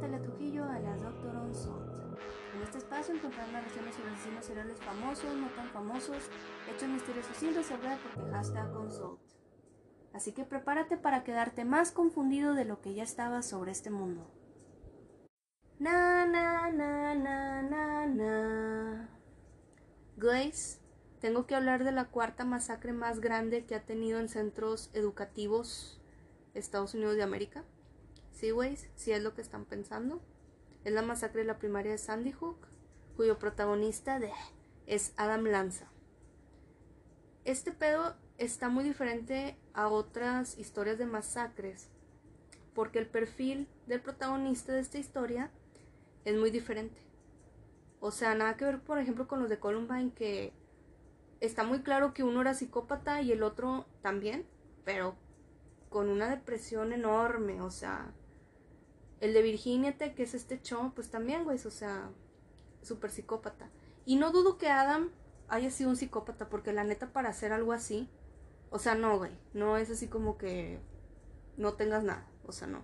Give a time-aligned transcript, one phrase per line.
[0.00, 1.36] Natalia Trujillo, alias Dr.
[1.36, 1.90] Onslaught.
[2.54, 6.30] En este espacio encontrarán narraciones sobre asesinos seriales famosos, no tan famosos,
[6.70, 9.20] hechos misteriosos sin resolver porque hashtag Consult.
[10.14, 14.26] Así que prepárate para quedarte más confundido de lo que ya estaba sobre este mundo.
[15.78, 19.10] Na na na na na na.
[20.16, 20.80] Glaze,
[21.20, 26.00] tengo que hablar de la cuarta masacre más grande que ha tenido en centros educativos
[26.54, 27.64] Estados Unidos de América.
[28.40, 30.22] Sí, güeyes, sí es lo que están pensando.
[30.86, 32.56] Es la masacre de la primaria de Sandy Hook,
[33.14, 34.32] cuyo protagonista de,
[34.86, 35.90] es Adam Lanza.
[37.44, 41.90] Este pedo está muy diferente a otras historias de masacres,
[42.74, 45.50] porque el perfil del protagonista de esta historia
[46.24, 46.96] es muy diferente.
[48.00, 50.54] O sea, nada que ver, por ejemplo, con los de Columbine, que
[51.40, 54.46] está muy claro que uno era psicópata y el otro también,
[54.86, 55.14] pero
[55.90, 58.14] con una depresión enorme, o sea,
[59.20, 62.10] el de Virginia Tech, que es este show, pues también, güey, o sea,
[62.82, 63.70] súper psicópata.
[64.04, 65.10] Y no dudo que Adam
[65.48, 68.08] haya sido un psicópata, porque la neta para hacer algo así,
[68.70, 70.78] o sea, no, güey, no es así como que
[71.56, 72.82] no tengas nada, o sea, no.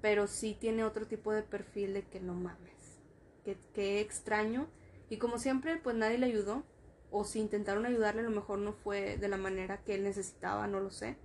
[0.00, 3.00] Pero sí tiene otro tipo de perfil de que no mames,
[3.44, 4.68] que, que extraño.
[5.08, 6.64] Y como siempre, pues nadie le ayudó,
[7.10, 10.66] o si intentaron ayudarle, a lo mejor no fue de la manera que él necesitaba,
[10.66, 11.16] no lo sé.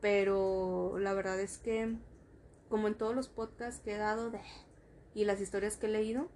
[0.00, 1.96] Pero la verdad es que
[2.72, 4.40] como en todos los podcasts que he dado de,
[5.12, 6.30] y las historias que he leído,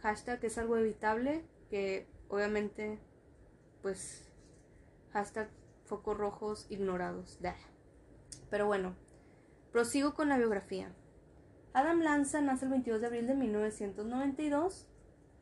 [0.00, 2.98] hashtag es algo evitable, que obviamente,
[3.82, 4.26] pues,
[5.12, 5.50] hashtag
[5.84, 7.42] focos rojos ignorados.
[7.42, 7.52] De.
[8.48, 8.96] Pero bueno,
[9.70, 10.94] prosigo con la biografía.
[11.74, 14.88] Adam Lanza nace el 22 de abril de 1992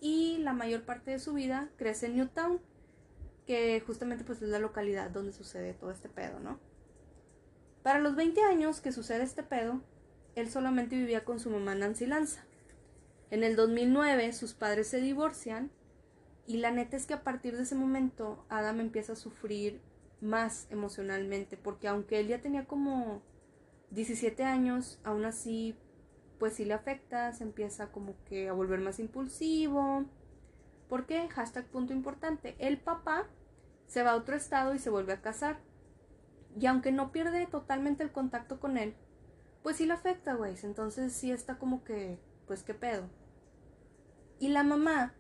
[0.01, 2.61] y la mayor parte de su vida crece en Newtown,
[3.47, 6.59] que justamente pues es la localidad donde sucede todo este pedo, ¿no?
[7.85, 9.81] Para los 20 años que sucede este pedo,
[10.39, 12.45] él solamente vivía con su mamá Nancy Lanza.
[13.31, 15.71] En el 2009 sus padres se divorcian
[16.47, 19.81] y la neta es que a partir de ese momento Adam empieza a sufrir
[20.21, 23.23] más emocionalmente porque aunque él ya tenía como
[23.91, 25.77] 17 años, aún así
[26.39, 30.05] pues sí le afecta, se empieza como que a volver más impulsivo.
[30.89, 31.29] ¿Por qué?
[31.29, 32.55] Hashtag punto importante.
[32.59, 33.27] El papá
[33.87, 35.59] se va a otro estado y se vuelve a casar.
[36.59, 38.95] Y aunque no pierde totalmente el contacto con él,
[39.63, 40.55] pues sí le afecta, güey.
[40.63, 43.09] Entonces sí está como que, pues qué pedo.
[44.39, 45.15] Y la mamá,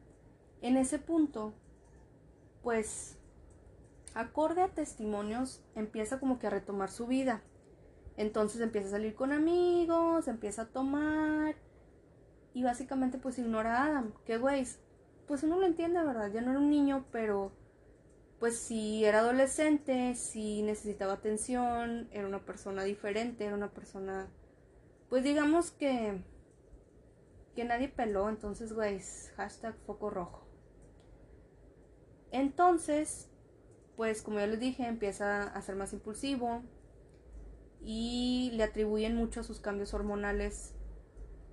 [0.62, 1.52] en ese punto,
[2.62, 3.16] pues,
[4.14, 7.42] acorde a testimonios, empieza como que a retomar su vida.
[8.16, 11.54] Entonces empieza a salir con amigos, empieza a tomar
[12.52, 14.12] y básicamente pues ignora a Adam.
[14.26, 14.66] Que güey,
[15.28, 16.32] pues uno lo entiende, ¿verdad?
[16.32, 17.52] Ya no era un niño, pero
[18.38, 24.28] pues si era adolescente, si necesitaba atención, era una persona diferente, era una persona,
[25.08, 26.22] pues digamos que,
[27.56, 29.00] que nadie peló, entonces, güey,
[29.36, 30.46] hashtag foco rojo.
[32.30, 33.28] Entonces,
[33.96, 36.62] pues como ya les dije, empieza a ser más impulsivo
[37.80, 40.74] y le atribuyen mucho a sus cambios hormonales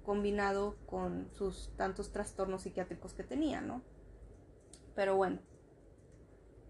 [0.03, 3.81] combinado con sus tantos trastornos psiquiátricos que tenía, ¿no?
[4.93, 5.39] Pero bueno.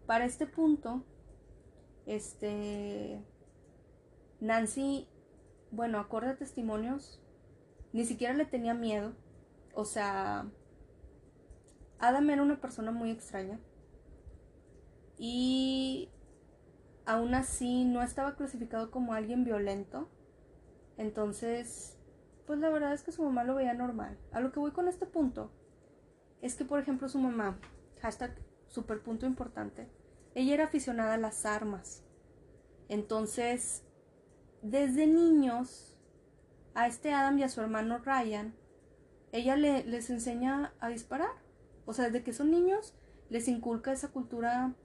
[0.06, 1.04] Para este punto,
[2.06, 3.24] este,
[4.40, 5.08] Nancy,
[5.72, 7.22] bueno, acorde a testimonios,
[7.92, 9.14] ni siquiera le tenía miedo.
[9.74, 10.48] O sea,
[12.00, 13.60] Adam era una persona muy extraña.
[15.18, 16.10] Y
[17.06, 20.10] aún así no estaba clasificado como alguien violento.
[20.98, 21.98] Entonces,
[22.46, 24.18] pues la verdad es que su mamá lo veía normal.
[24.32, 25.52] A lo que voy con este punto
[26.42, 27.60] es que, por ejemplo, su mamá,
[28.02, 28.36] hashtag
[28.76, 29.90] super punto importante,
[30.36, 32.04] ella era aficionada a las armas.
[32.90, 33.84] Entonces,
[34.62, 35.98] desde niños,
[36.76, 38.54] a este Adam y a su hermano Ryan,
[39.32, 41.32] ella les enseña a disparar.
[41.86, 42.94] O sea, desde que son niños,
[43.30, 44.76] les inculca esa cultura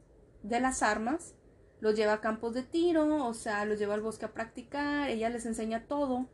[0.43, 1.34] de las armas,
[1.81, 5.28] los lleva a campos de tiro, o sea, los lleva al bosque a practicar, ella
[5.31, 6.28] les enseña todo.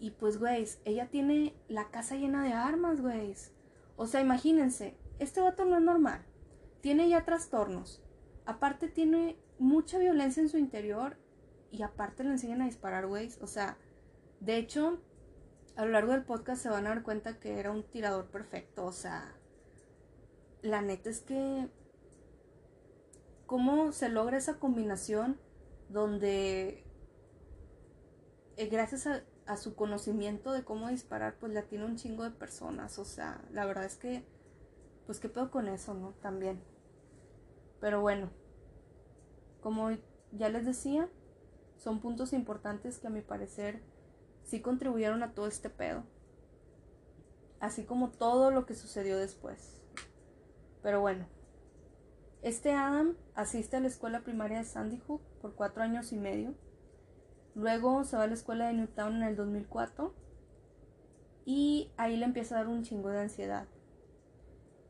[0.00, 3.34] Y pues, güey, ella tiene la casa llena de armas, güey.
[3.96, 6.24] O sea, imagínense, este vato no es normal
[6.86, 8.00] tiene ya trastornos,
[8.44, 11.16] aparte tiene mucha violencia en su interior
[11.72, 13.28] y aparte le enseñan a disparar, güey.
[13.40, 13.76] O sea,
[14.38, 15.00] de hecho,
[15.74, 18.84] a lo largo del podcast se van a dar cuenta que era un tirador perfecto.
[18.84, 19.34] O sea,
[20.62, 21.68] la neta es que...
[23.46, 25.40] ¿Cómo se logra esa combinación
[25.88, 26.84] donde
[28.56, 32.30] eh, gracias a, a, su conocimiento de cómo disparar, pues la tiene un chingo de
[32.30, 33.00] personas?
[33.00, 34.24] O sea, la verdad es que,
[35.06, 36.12] pues qué pedo con eso, ¿no?
[36.22, 36.75] También.
[37.80, 38.30] Pero bueno,
[39.60, 39.90] como
[40.32, 41.08] ya les decía,
[41.76, 43.82] son puntos importantes que a mi parecer
[44.44, 46.04] sí contribuyeron a todo este pedo.
[47.60, 49.80] Así como todo lo que sucedió después.
[50.82, 51.26] Pero bueno,
[52.42, 56.54] este Adam asiste a la escuela primaria de Sandy Hook por cuatro años y medio.
[57.54, 60.14] Luego se va a la escuela de Newtown en el 2004
[61.44, 63.66] y ahí le empieza a dar un chingo de ansiedad.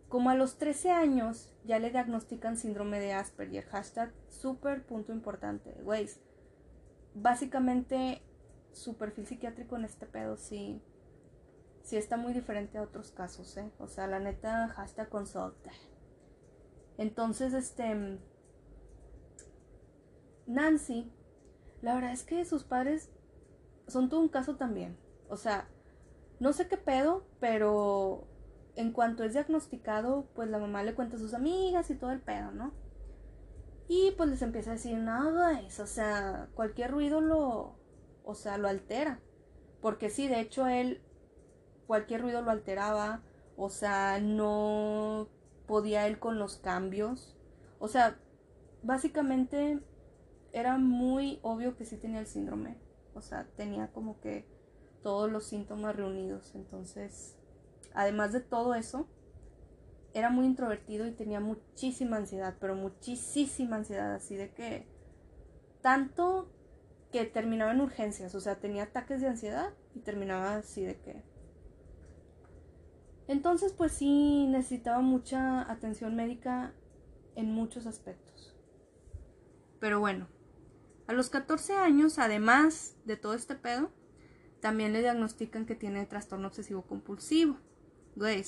[0.08, 5.72] Como a los 13 años ya le diagnostican síndrome de Asperger, hashtag super punto importante,
[5.82, 6.08] güey.
[7.14, 8.22] Básicamente
[8.72, 10.80] su perfil psiquiátrico en este pedo sí,
[11.82, 13.72] sí está muy diferente a otros casos, ¿eh?
[13.78, 15.70] O sea, la neta, hashtag consulta.
[16.98, 18.18] Entonces, este...
[20.46, 21.10] Nancy,
[21.82, 23.10] la verdad es que sus padres
[23.88, 24.96] son todo un caso también.
[25.28, 25.68] O sea,
[26.38, 28.28] no sé qué pedo, pero
[28.76, 32.20] en cuanto es diagnosticado, pues la mamá le cuenta a sus amigas y todo el
[32.20, 32.72] pedo, ¿no?
[33.88, 37.76] Y pues les empieza a decir, nada, es, o sea, cualquier ruido lo,
[38.24, 39.20] o sea, lo altera.
[39.80, 41.00] Porque sí, de hecho él,
[41.86, 43.22] cualquier ruido lo alteraba,
[43.56, 45.28] o sea, no
[45.66, 47.36] podía él con los cambios.
[47.78, 48.18] O sea,
[48.82, 49.80] básicamente
[50.52, 52.78] era muy obvio que sí tenía el síndrome.
[53.14, 54.46] O sea, tenía como que
[55.02, 56.54] todos los síntomas reunidos.
[56.54, 57.35] Entonces,
[57.96, 59.08] Además de todo eso,
[60.12, 64.86] era muy introvertido y tenía muchísima ansiedad, pero muchísima ansiedad, así de que
[65.80, 66.52] tanto
[67.10, 71.24] que terminaba en urgencias, o sea, tenía ataques de ansiedad y terminaba así de que...
[73.28, 76.74] Entonces, pues sí, necesitaba mucha atención médica
[77.34, 78.54] en muchos aspectos.
[79.80, 80.28] Pero bueno,
[81.06, 83.90] a los 14 años, además de todo este pedo,
[84.60, 87.56] también le diagnostican que tiene trastorno obsesivo compulsivo.
[88.16, 88.44] Güey,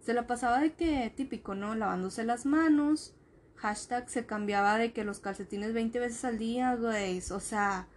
[0.00, 1.74] se la pasaba de que típico, ¿no?
[1.74, 3.14] Lavándose las manos.
[3.56, 7.22] Hashtag se cambiaba de que los calcetines 20 veces al día, güey.
[7.30, 7.88] O sea,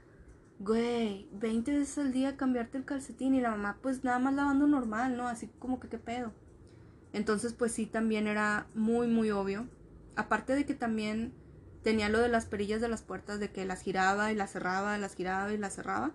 [0.59, 4.67] güey, 20 veces al día cambiarte el calcetín y la mamá pues nada más lavando
[4.67, 5.27] normal, ¿no?
[5.27, 6.31] Así como que qué pedo.
[7.13, 9.67] Entonces pues sí, también era muy, muy obvio.
[10.15, 11.33] Aparte de que también
[11.83, 14.97] tenía lo de las perillas de las puertas, de que las giraba y las cerraba,
[14.97, 16.13] las giraba y las cerraba.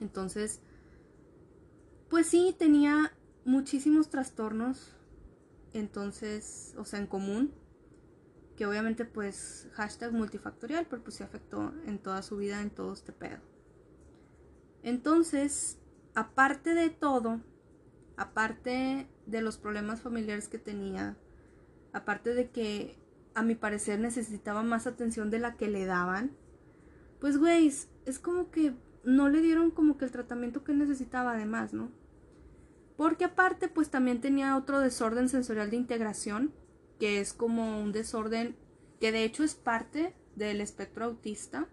[0.00, 0.60] Entonces,
[2.08, 3.12] pues sí, tenía
[3.46, 4.92] muchísimos trastornos,
[5.72, 7.52] entonces, o sea, en común,
[8.56, 12.92] que obviamente pues hashtag multifactorial, pero pues se afectó en toda su vida, en todo
[12.92, 13.40] este pedo.
[14.82, 15.78] Entonces,
[16.14, 17.40] aparte de todo,
[18.16, 21.16] aparte de los problemas familiares que tenía,
[21.92, 22.98] aparte de que
[23.34, 26.32] a mi parecer necesitaba más atención de la que le daban,
[27.20, 27.68] pues güey,
[28.06, 31.92] es como que no le dieron como que el tratamiento que necesitaba además, ¿no?
[32.96, 36.52] Porque aparte, pues también tenía otro desorden sensorial de integración,
[36.98, 38.56] que es como un desorden
[39.00, 41.68] que de hecho es parte del espectro autista.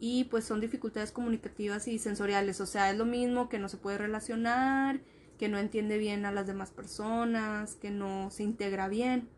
[0.00, 2.60] Y pues son dificultades comunicativas y sensoriales.
[2.60, 5.00] O sea, es lo mismo que no se puede relacionar,
[5.38, 9.28] que no entiende bien a las demás personas, que no se integra bien.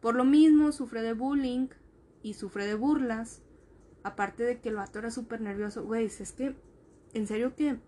[0.00, 1.68] Por lo mismo, sufre de bullying
[2.22, 3.42] y sufre de burlas.
[4.02, 5.84] Aparte de que el vato era súper nervioso.
[5.84, 6.56] Güey, es que,
[7.14, 7.78] en serio que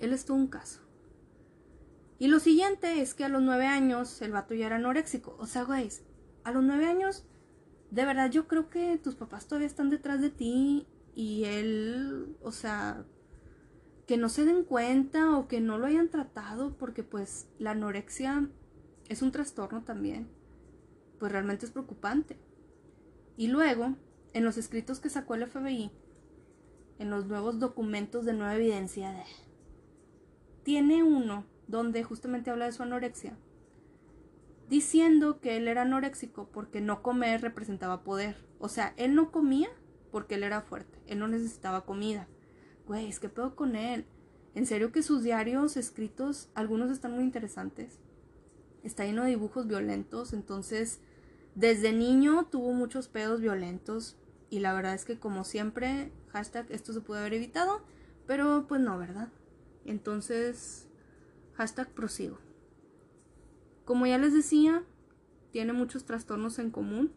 [0.00, 0.80] él es todo un caso.
[2.22, 5.34] Y lo siguiente es que a los nueve años el vato ya era anoréxico.
[5.40, 5.88] O sea, güey,
[6.44, 7.24] a los nueve años,
[7.90, 12.52] de verdad yo creo que tus papás todavía están detrás de ti y él, o
[12.52, 13.04] sea,
[14.06, 18.48] que no se den cuenta o que no lo hayan tratado porque pues la anorexia
[19.08, 20.28] es un trastorno también.
[21.18, 22.38] Pues realmente es preocupante.
[23.36, 23.96] Y luego,
[24.32, 25.90] en los escritos que sacó el FBI,
[27.00, 29.24] en los nuevos documentos de nueva evidencia,
[30.62, 33.36] tiene uno donde justamente habla de su anorexia,
[34.68, 38.36] diciendo que él era anoréxico porque no comer representaba poder.
[38.58, 39.68] O sea, él no comía
[40.10, 42.28] porque él era fuerte, él no necesitaba comida.
[42.86, 44.06] Güey, es que pedo con él.
[44.54, 47.98] En serio que sus diarios escritos, algunos están muy interesantes.
[48.82, 51.00] Está lleno de dibujos violentos, entonces
[51.54, 54.16] desde niño tuvo muchos pedos violentos
[54.50, 56.12] y la verdad es que como siempre,
[56.70, 57.82] esto se puede haber evitado,
[58.26, 59.28] pero pues no, ¿verdad?
[59.84, 60.88] Entonces,
[61.54, 62.38] Hashtag prosigo.
[63.84, 64.84] Como ya les decía,
[65.50, 67.12] tiene muchos trastornos en común.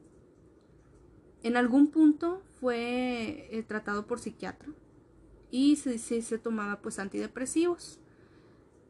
[1.41, 4.69] En algún punto fue eh, tratado por psiquiatra
[5.51, 7.99] y se, tomaba pues antidepresivos.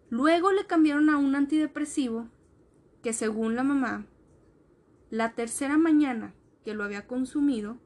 [0.10, 2.28] Luego le cambiaron a un antidepresivo
[3.04, 4.06] que según la mamá,
[5.10, 6.34] la tercera mañana
[6.64, 7.78] que lo había consumido,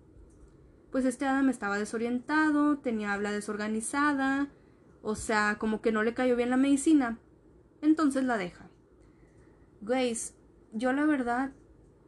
[0.91, 4.47] pues este Adam estaba desorientado, tenía habla desorganizada,
[5.01, 7.19] o sea, como que no le cayó bien la medicina
[7.81, 8.69] entonces la deja.
[9.81, 10.33] Grace,
[10.73, 11.51] yo la verdad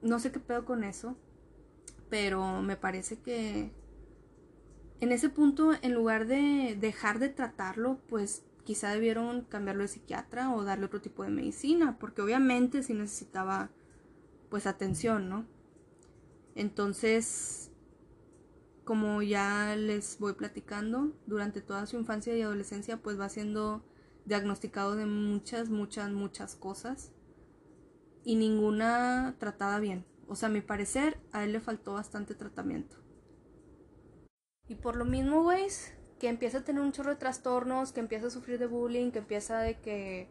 [0.01, 1.15] no sé qué pedo con eso,
[2.09, 3.71] pero me parece que
[4.99, 10.53] en ese punto, en lugar de dejar de tratarlo, pues quizá debieron cambiarlo de psiquiatra
[10.53, 13.71] o darle otro tipo de medicina, porque obviamente sí necesitaba
[14.49, 15.45] pues atención, ¿no?
[16.53, 17.71] Entonces,
[18.83, 23.83] como ya les voy platicando, durante toda su infancia y adolescencia pues va siendo
[24.31, 27.11] diagnosticado de muchas, muchas, muchas cosas
[28.23, 30.05] y ninguna tratada bien.
[30.29, 32.95] O sea, a mi parecer, a él le faltó bastante tratamiento.
[34.69, 35.67] Y por lo mismo, güey,
[36.17, 39.19] que empieza a tener un chorro de trastornos, que empieza a sufrir de bullying, que
[39.19, 40.29] empieza de que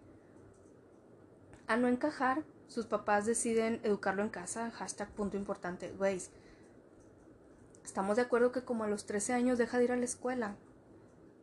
[1.66, 6.23] a no encajar, sus papás deciden educarlo en casa, hashtag punto importante, güey.
[7.85, 10.57] Estamos de acuerdo que como a los 13 años deja de ir a la escuela.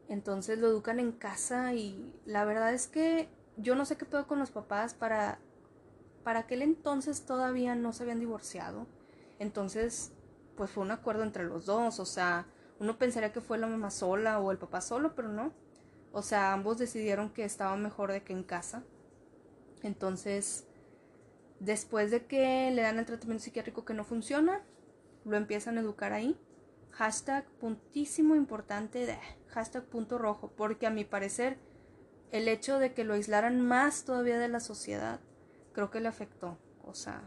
[0.09, 4.27] Entonces lo educan en casa y la verdad es que yo no sé qué pedo
[4.27, 5.39] con los papás para
[6.27, 8.85] para aquel entonces todavía no se habían divorciado.
[9.39, 10.11] Entonces,
[10.57, 12.47] pues fue un acuerdo entre los dos, o sea,
[12.81, 15.53] uno pensaría que fue la mamá sola o el papá solo, pero no.
[16.11, 18.83] O sea, ambos decidieron que estaba mejor de que en casa.
[19.83, 20.67] Entonces,
[21.61, 24.61] después de que le dan el tratamiento psiquiátrico que no funciona,
[25.23, 26.37] lo empiezan a educar ahí.
[26.91, 29.17] Hashtag puntísimo importante de
[29.49, 31.57] hashtag punto rojo, porque a mi parecer
[32.31, 35.19] el hecho de que lo aislaran más todavía de la sociedad
[35.73, 36.57] creo que le afectó.
[36.83, 37.21] O sea,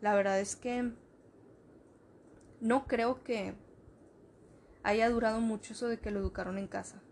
[0.00, 0.92] la verdad es que
[2.60, 3.54] no creo que
[4.82, 7.02] haya durado mucho eso de que lo educaron en casa.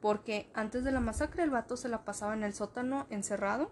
[0.00, 3.70] Porque antes de la masacre el vato se la pasaba en el sótano encerrado,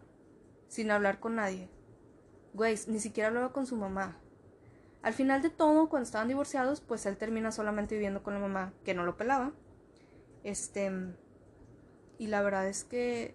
[0.69, 1.69] sin hablar con nadie.
[2.55, 4.22] Güey, ni siquiera hablaba con su mamá.
[5.03, 8.73] Al final de todo, cuando estaban divorciados, pues él termina solamente viviendo con la mamá,
[8.85, 9.53] que no lo pelaba.
[10.45, 10.91] Este.
[12.19, 13.35] Y la verdad es que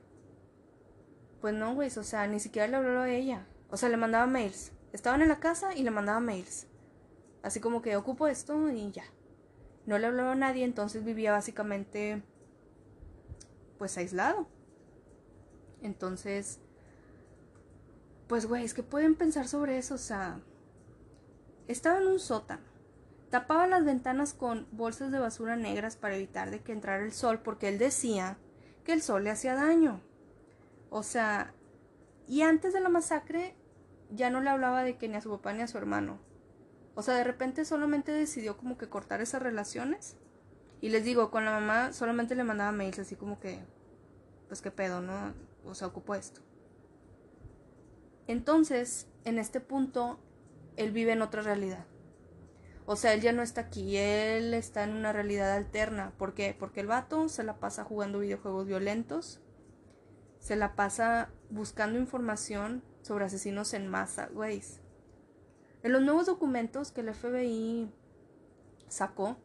[1.41, 3.47] pues no, güey, o sea, ni siquiera le habló a ella.
[3.69, 4.71] O sea, le mandaba mails.
[4.93, 6.67] Estaban en la casa y le mandaba mails.
[7.43, 9.03] Así como que ocupo esto y ya.
[9.85, 12.23] No le hablaba a nadie, entonces vivía básicamente
[13.77, 14.47] pues aislado.
[15.81, 16.59] Entonces,
[18.27, 20.41] pues güey, es que pueden pensar sobre eso, o sea,
[21.67, 22.65] estaba en un sótano.
[23.29, 27.39] Tapaba las ventanas con bolsas de basura negras para evitar de que entrara el sol
[27.39, 28.37] porque él decía
[28.85, 30.01] que el sol le hacía daño.
[30.89, 31.53] O sea,
[32.27, 33.55] y antes de la masacre
[34.09, 36.19] ya no le hablaba de que ni a su papá ni a su hermano.
[36.95, 40.15] O sea, de repente solamente decidió como que cortar esas relaciones.
[40.81, 43.59] Y les digo, con la mamá solamente le mandaba mails así como que,
[44.47, 45.33] pues qué pedo, ¿no?
[45.65, 46.41] O sea, ocupó esto.
[48.27, 50.19] Entonces, en este punto,
[50.77, 51.85] él vive en otra realidad.
[52.85, 56.13] O sea, él ya no está aquí, él está en una realidad alterna.
[56.17, 56.55] ¿Por qué?
[56.57, 59.41] Porque el vato se la pasa jugando videojuegos violentos,
[60.39, 64.61] se la pasa buscando información sobre asesinos en masa, güey.
[65.83, 67.91] En los nuevos documentos que el FBI
[68.87, 69.37] sacó,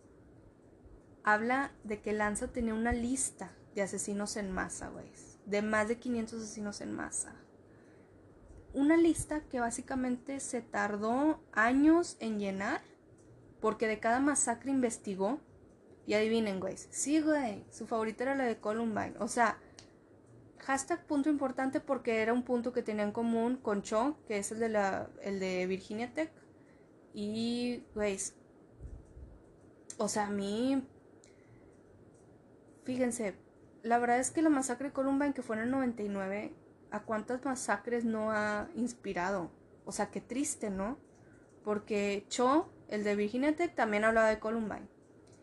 [1.25, 5.11] habla de que Lanza tenía una lista de asesinos en masa, güey.
[5.47, 7.35] De más de 500 asesinos en masa.
[8.75, 12.81] Una lista que básicamente se tardó años en llenar
[13.61, 15.41] porque de cada masacre investigó.
[16.05, 16.77] Y adivinen, güey.
[16.77, 17.65] Sí, güey.
[17.71, 19.15] Su favorita era la de Columbine.
[19.21, 19.57] O sea,
[20.65, 24.53] Hashtag punto importante porque era un punto que tenía en común con Cho, que es
[24.53, 26.31] el de, la, el de Virginia Tech.
[27.15, 28.35] Y, güeyes,
[29.99, 30.83] o sea, a mí,
[32.85, 33.35] fíjense,
[33.83, 36.53] la verdad es que la masacre de Columbine, que fue en el 99,
[36.93, 39.51] ¿a cuántas masacres no ha inspirado?
[39.85, 40.99] O sea, qué triste, ¿no?
[41.65, 44.89] Porque Cho, el de Virginia Tech, también hablaba de Columbine.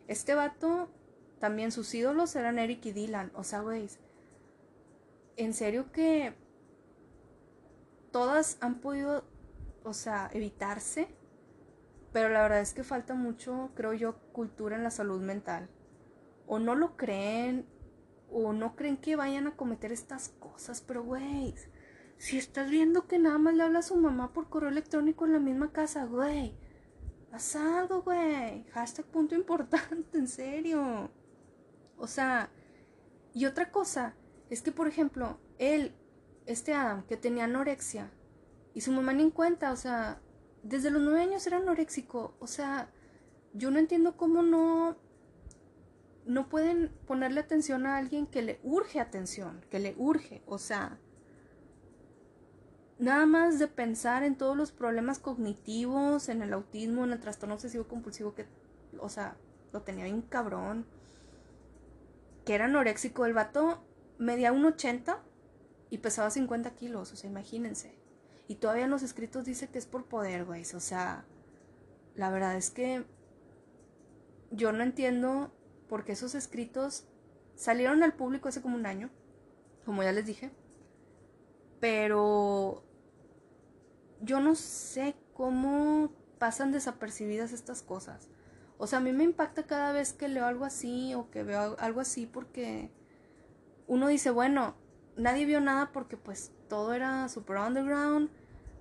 [0.08, 0.90] Este vato,
[1.40, 3.32] también sus ídolos eran Eric y Dylan.
[3.36, 4.00] O sea, güeyes
[5.40, 6.34] en serio que
[8.12, 9.24] todas han podido,
[9.84, 11.08] o sea, evitarse,
[12.12, 15.70] pero la verdad es que falta mucho, creo yo, cultura en la salud mental.
[16.46, 17.66] O no lo creen,
[18.32, 21.56] o no creen que vayan a cometer estas cosas, pero güey,
[22.18, 25.34] si estás viendo que nada más le habla a su mamá por correo electrónico en
[25.34, 26.56] la misma casa, güey,
[27.32, 28.66] haz algo, güey.
[28.72, 31.12] Hashtag punto importante, en serio.
[31.98, 32.50] O sea,
[33.34, 34.16] y otra cosa,
[34.50, 35.94] es que, por ejemplo, él,
[36.46, 38.12] este Adam, que tenía anorexia,
[38.74, 40.22] y su mamá ni en cuenta, o sea,
[40.64, 42.92] desde los nueve años era anoréxico, o sea,
[43.54, 44.98] yo no entiendo cómo no,
[46.30, 51.00] no pueden ponerle atención a alguien que le urge atención, que le urge, o sea,
[53.00, 57.56] nada más de pensar en todos los problemas cognitivos, en el autismo, en el trastorno
[57.56, 58.46] obsesivo compulsivo que,
[59.00, 59.38] o sea,
[59.74, 60.86] lo tenía bien cabrón,
[62.46, 63.84] que era anoréxico, el vato
[64.20, 65.24] medía un 80
[65.90, 67.98] y pesaba 50 kilos, o sea, imagínense.
[68.48, 70.62] Y todavía en los escritos dice que es por poder, güey.
[70.76, 71.26] O sea,
[72.14, 73.04] la verdad es que
[74.52, 75.52] yo no entiendo
[75.90, 77.06] por qué esos escritos
[77.56, 79.10] salieron al público hace como un año,
[79.86, 80.52] como ya les dije,
[81.82, 82.84] pero
[84.22, 88.30] yo no sé cómo pasan desapercibidas estas cosas.
[88.78, 91.76] O sea, a mí me impacta cada vez que leo algo así o que veo
[91.80, 92.92] algo así porque
[93.88, 94.76] uno dice, bueno,
[95.18, 98.30] nadie vio nada porque pues todo era super underground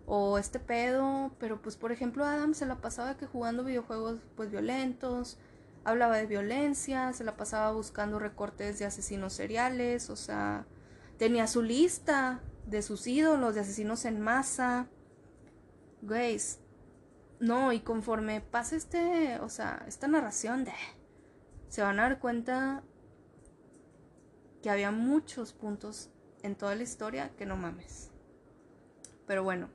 [0.06, 4.50] o este pedo, pero pues por ejemplo Adam se la pasaba que jugando videojuegos pues
[4.50, 5.38] violentos,
[5.84, 10.66] hablaba de violencia, se la pasaba buscando recortes de asesinos seriales, o sea,
[11.18, 14.88] tenía su lista de sus ídolos, de asesinos en masa.
[16.02, 16.58] Grace,
[17.40, 20.72] no, y conforme pasa este, o sea, esta narración de...
[21.68, 22.82] Se van a dar cuenta
[24.62, 26.10] que había muchos puntos
[26.42, 28.10] en toda la historia que no mames.
[29.26, 29.68] Pero bueno,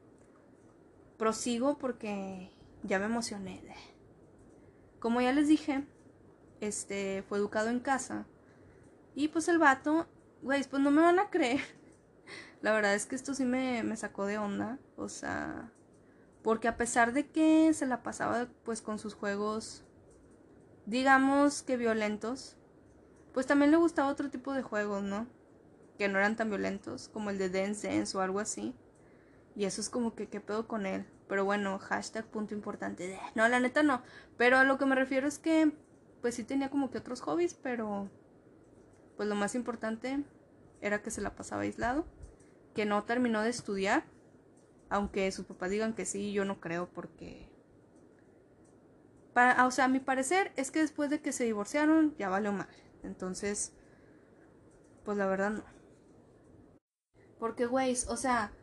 [1.17, 3.61] prosigo porque ya me emocioné.
[4.99, 5.85] Como ya les dije,
[6.67, 8.25] este fue educado en casa.
[9.15, 10.07] Y pues el vato,
[10.41, 11.61] güey, pues no me van a creer.
[12.61, 14.79] La verdad es que esto sí me, me sacó de onda.
[14.97, 15.71] O sea,
[16.41, 19.83] porque a pesar de que se la pasaba pues con sus juegos
[20.85, 22.55] digamos que violentos,
[23.33, 25.27] pues también le gustaba otro tipo de juegos, ¿no?
[25.97, 28.75] Que no eran tan violentos, como el de Dance Dance o algo así.
[29.55, 31.05] Y eso es como que qué pedo con él.
[31.27, 33.19] Pero bueno, hashtag punto importante.
[33.35, 34.01] No, la neta no.
[34.37, 35.71] Pero a lo que me refiero es que
[36.23, 38.09] pues sí tenía como que otros hobbies, pero
[39.15, 40.23] pues lo más importante
[40.81, 42.05] era que se la pasaba aislado,
[42.73, 44.05] que no terminó de estudiar
[44.93, 47.49] aunque sus papás digan que sí, yo no creo porque...
[49.33, 52.51] Para, o sea, a mi parecer es que después de que se divorciaron ya valió
[52.51, 52.67] mal.
[53.01, 53.73] Entonces,
[55.03, 55.63] pues la verdad no.
[57.39, 58.53] Porque, güey, o sea,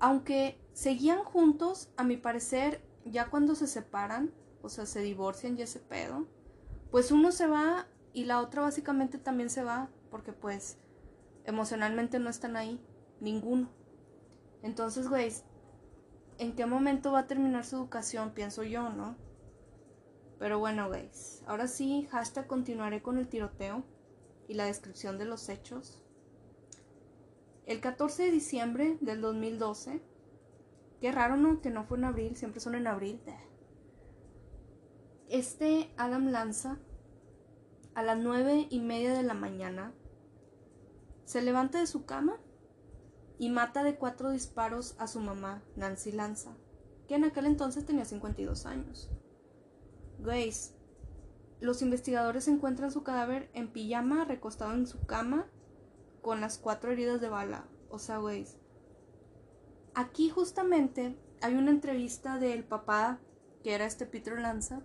[0.00, 5.62] aunque seguían juntos, a mi parecer, ya cuando se separan, o sea, se divorcian y
[5.62, 6.26] ese pedo,
[6.94, 10.78] pues uno se va y la otra básicamente también se va, porque pues
[11.44, 12.80] emocionalmente no están ahí,
[13.18, 13.68] ninguno.
[14.62, 15.32] Entonces, güey,
[16.38, 18.30] ¿en qué momento va a terminar su educación?
[18.30, 19.16] Pienso yo, ¿no?
[20.38, 21.10] Pero bueno, güey,
[21.48, 23.82] ahora sí, hashtag continuaré con el tiroteo
[24.46, 26.00] y la descripción de los hechos.
[27.66, 30.00] El 14 de diciembre del 2012,
[31.00, 31.60] qué raro, ¿no?
[31.60, 33.20] Que no fue en abril, siempre son en abril.
[35.30, 36.76] Este Adam Lanza,
[37.94, 39.94] a las nueve y media de la mañana,
[41.24, 42.38] se levanta de su cama
[43.38, 46.54] y mata de cuatro disparos a su mamá, Nancy Lanza,
[47.08, 49.10] que en aquel entonces tenía 52 años.
[50.18, 50.74] Grace.
[51.58, 55.46] Los investigadores encuentran su cadáver en pijama, recostado en su cama,
[56.20, 57.66] con las cuatro heridas de bala.
[57.88, 58.58] O sea, Grace.
[59.94, 63.20] Aquí justamente hay una entrevista del papá,
[63.62, 64.82] que era este Peter Lanza,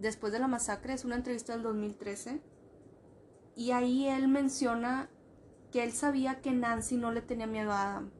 [0.00, 2.40] después de la masacre, es una entrevista del 2013,
[3.54, 5.10] y ahí él menciona
[5.70, 8.10] que él sabía que Nancy no le tenía miedo a Adam.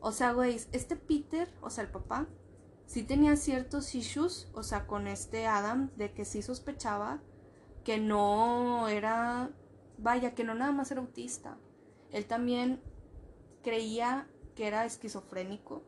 [0.00, 2.28] O sea, güey, este Peter, o sea, el papá,
[2.86, 7.20] sí tenía ciertos issues, o sea, con este Adam, de que sí sospechaba
[7.84, 9.50] que no era,
[9.98, 11.58] vaya, que no nada más era autista.
[12.12, 12.80] Él también
[13.62, 15.82] creía que era esquizofrénico,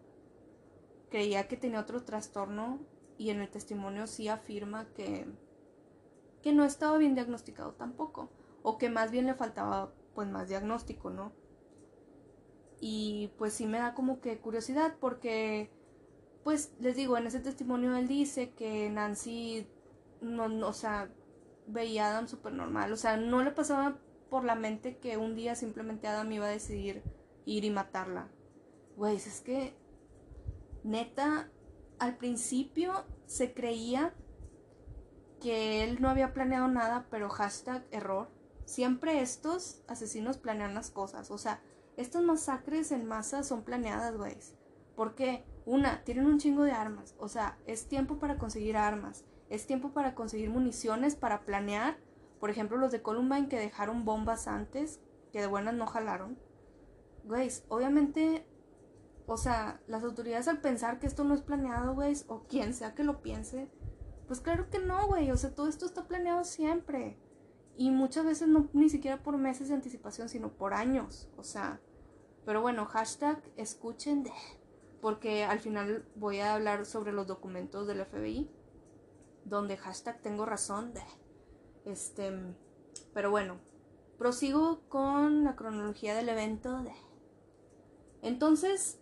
[1.08, 2.80] creía que tenía otro trastorno
[3.20, 5.26] y en el testimonio sí afirma que,
[6.40, 8.30] que no estaba bien diagnosticado tampoco,
[8.62, 11.34] o que más bien le faltaba pues más diagnóstico, ¿no?
[12.80, 15.70] Y pues sí me da como que curiosidad porque,
[16.44, 19.66] pues les digo, en ese testimonio él dice que Nancy,
[20.22, 21.12] no, o sea,
[21.66, 23.98] veía a Adam súper normal, o sea, no le pasaba
[24.30, 27.02] por la mente que un día simplemente Adam iba a decidir
[27.44, 28.28] ir y matarla.
[28.96, 29.74] Güey, es que,
[30.84, 31.50] neta,
[32.00, 34.12] al principio se creía
[35.40, 38.28] que él no había planeado nada, pero hashtag error
[38.70, 41.32] Siempre estos asesinos planean las cosas.
[41.32, 41.60] O sea,
[41.96, 44.36] estas masacres en masa son planeadas, güey.
[44.94, 47.16] Porque, una, tienen un chingo de armas.
[47.18, 49.24] O sea, es tiempo para conseguir armas.
[49.48, 51.98] Es tiempo para conseguir municiones, para planear.
[52.38, 55.00] Por ejemplo, los de Columbine que dejaron bombas antes,
[55.32, 56.38] que de buenas no jalaron.
[57.24, 58.46] Güey, obviamente,
[59.30, 62.96] o sea, las autoridades al pensar que esto no es planeado, güey, o quien sea
[62.96, 63.70] que lo piense,
[64.26, 65.30] pues claro que no, güey.
[65.30, 67.16] O sea, todo esto está planeado siempre.
[67.76, 71.28] Y muchas veces no ni siquiera por meses de anticipación, sino por años.
[71.36, 71.80] O sea,
[72.44, 74.32] pero bueno, hashtag escuchen de,
[75.00, 78.50] porque al final voy a hablar sobre los documentos del FBI,
[79.44, 81.02] donde hashtag tengo razón de.
[81.84, 82.32] Este,
[83.14, 83.60] pero bueno,
[84.18, 86.92] prosigo con la cronología del evento de.
[88.22, 88.99] Entonces,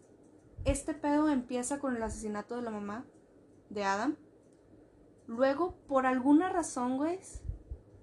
[0.65, 3.05] este pedo empieza con el asesinato de la mamá
[3.71, 4.17] de Adam
[5.29, 7.19] Luego, por alguna razón, güey,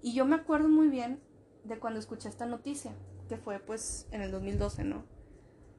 [0.00, 1.18] y yo me acuerdo muy bien
[1.64, 2.92] de cuando escuché esta noticia,
[3.28, 5.04] que fue pues en el 2012, ¿no?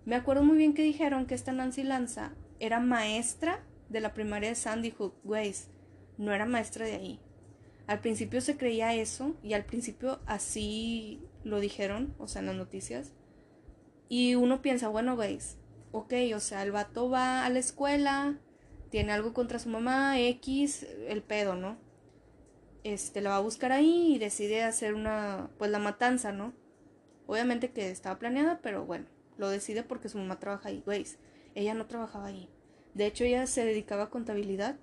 [0.04, 4.50] Me acuerdo muy bien que dijeron que esta Nancy Lanza era maestra de la primaria
[4.50, 5.56] de Sandy Hook, güey,
[6.18, 7.22] no era maestra de ahí.
[7.88, 12.58] Al principio se creía eso y al principio así lo dijeron, o sea, en las
[12.58, 13.14] noticias.
[14.10, 15.40] Y uno piensa, bueno, güey,
[15.98, 18.38] ok, o sea, el vato va a la escuela,
[18.92, 21.78] tiene algo contra su mamá, X, el pedo, ¿no?
[22.84, 26.54] Este, la va a buscar ahí y decide hacer una, pues la matanza, ¿no?
[27.26, 29.08] Obviamente que estaba planeada, pero bueno,
[29.38, 31.06] lo decide porque su mamá trabaja ahí, güey.
[31.56, 32.48] Ella no trabajaba ahí.
[32.94, 34.78] De hecho, ella se dedicaba a contabilidad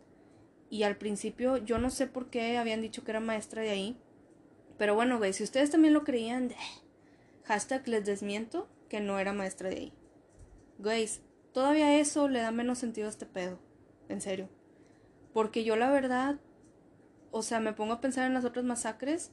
[0.68, 3.96] y al principio yo no sé por qué habían dicho que era maestra de ahí.
[4.78, 6.50] Pero bueno, güey, si ustedes también lo creían,
[7.44, 9.92] hashtag les desmiento que no era maestra de ahí.
[10.78, 11.08] Güey,
[11.52, 13.58] todavía eso le da menos sentido a este pedo.
[14.08, 14.48] En serio.
[15.32, 16.40] Porque yo la verdad,
[17.30, 19.32] o sea, me pongo a pensar en las otras masacres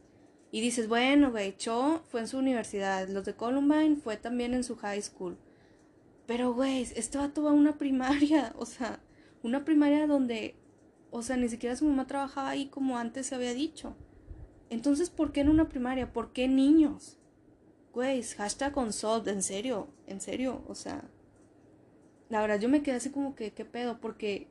[0.52, 4.64] y dices, bueno, güey, Cho fue en su universidad, los de Columbine fue también en
[4.64, 5.38] su high school.
[6.26, 9.00] Pero, güey, esto va toda una primaria, o sea,
[9.44, 10.56] una primaria donde,
[11.10, 13.96] o sea, ni siquiera su mamá trabajaba ahí como antes se había dicho.
[14.70, 16.12] Entonces, ¿por qué en una primaria?
[16.14, 17.18] ¿Por qué niños?
[17.94, 21.04] Güey, hashtag consult, en serio, en serio, o sea,
[22.32, 24.00] la verdad yo me quedé así como que, ¿qué pedo?
[24.00, 24.48] Porque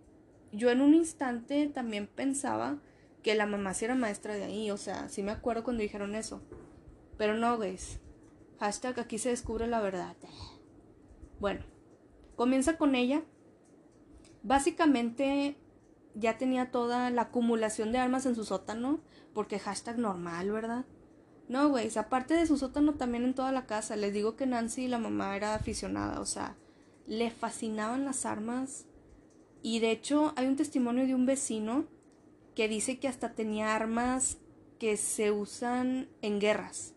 [0.52, 2.78] yo en un instante también pensaba
[3.22, 6.14] que la mamá sí era maestra de ahí, o sea, sí me acuerdo cuando dijeron
[6.14, 6.42] eso.
[7.16, 7.98] Pero no, guys.
[8.58, 10.14] Hashtag aquí se descubre la verdad.
[11.40, 11.64] Bueno,
[12.36, 13.22] comienza con ella.
[14.42, 15.56] Básicamente
[16.14, 19.00] ya tenía toda la acumulación de armas en su sótano,
[19.32, 20.84] porque hashtag normal, ¿verdad?
[21.48, 23.96] No, güey, aparte de su sótano también en toda la casa.
[23.96, 26.58] Les digo que Nancy, la mamá, era aficionada, o sea,
[27.10, 28.86] le fascinaban las armas
[29.62, 31.86] y de hecho hay un testimonio de un vecino
[32.54, 34.38] que dice que hasta tenía armas
[34.78, 36.94] que se usan en guerras.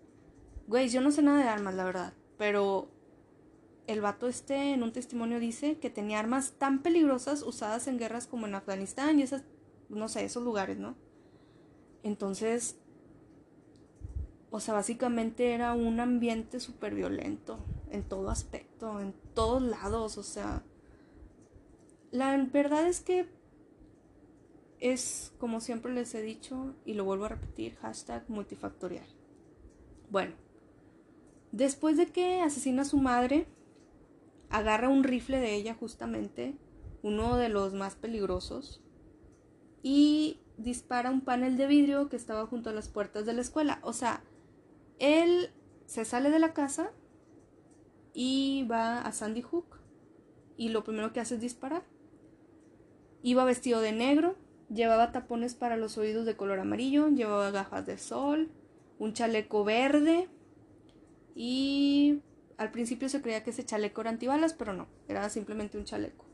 [0.68, 2.92] Güey, yo no sé nada de armas, la verdad, pero
[3.88, 8.28] el vato este en un testimonio dice que tenía armas tan peligrosas usadas en guerras
[8.28, 9.44] como en Afganistán y esas,
[9.90, 10.96] no sé, esos lugares, ¿no?
[12.04, 12.78] Entonces,
[14.52, 17.58] o sea, básicamente era un ambiente súper violento
[17.94, 20.64] en todo aspecto, en todos lados, o sea,
[22.12, 23.28] la verdad es que
[24.80, 29.08] es, como siempre les he dicho, y lo vuelvo a repetir, hashtag multifactorial.
[30.10, 30.34] Bueno,
[31.52, 33.48] después de que asesina a su madre,
[34.50, 36.58] agarra un rifle de ella justamente,
[37.04, 38.82] uno de los más peligrosos,
[39.84, 43.80] y dispara un panel de vidrio que estaba junto a las puertas de la escuela.
[43.84, 44.24] O sea,
[45.00, 45.52] él
[45.86, 46.92] se sale de la casa
[48.14, 49.80] y va a Sandy Hook
[50.58, 51.84] y lo primero que hace es disparar.
[53.22, 54.36] Iba vestido de negro,
[54.70, 58.52] llevaba tapones para los oídos de color amarillo, llevaba gafas de sol,
[59.00, 60.30] un chaleco verde
[61.36, 62.22] y
[62.58, 66.26] al principio se creía que ese chaleco era antibalas, pero no, era simplemente un chaleco.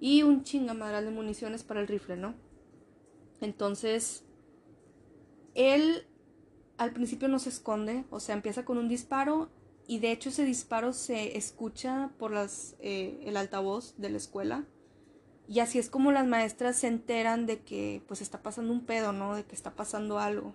[0.00, 2.34] Y un chingamadral de municiones para el rifle, ¿no?
[3.40, 4.24] Entonces,
[5.54, 6.06] él
[6.76, 9.50] al principio no se esconde, o sea, empieza con un disparo
[9.88, 14.64] y de hecho ese disparo se escucha por las, eh, el altavoz de la escuela
[15.48, 19.12] y así es como las maestras se enteran de que pues está pasando un pedo,
[19.12, 19.34] ¿no?
[19.34, 20.54] De que está pasando algo.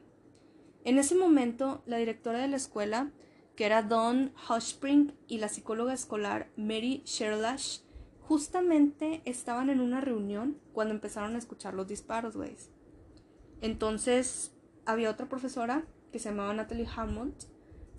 [0.86, 3.12] En ese momento, la directora de la escuela,
[3.56, 7.80] que era Dawn Hushspring, y la psicóloga escolar Mary Sherlash,
[8.22, 12.56] justamente estaban en una reunión cuando empezaron a escuchar los disparos, güey.
[13.62, 14.52] Entonces,
[14.86, 17.34] había otra profesora que se llamaba Natalie Hammond.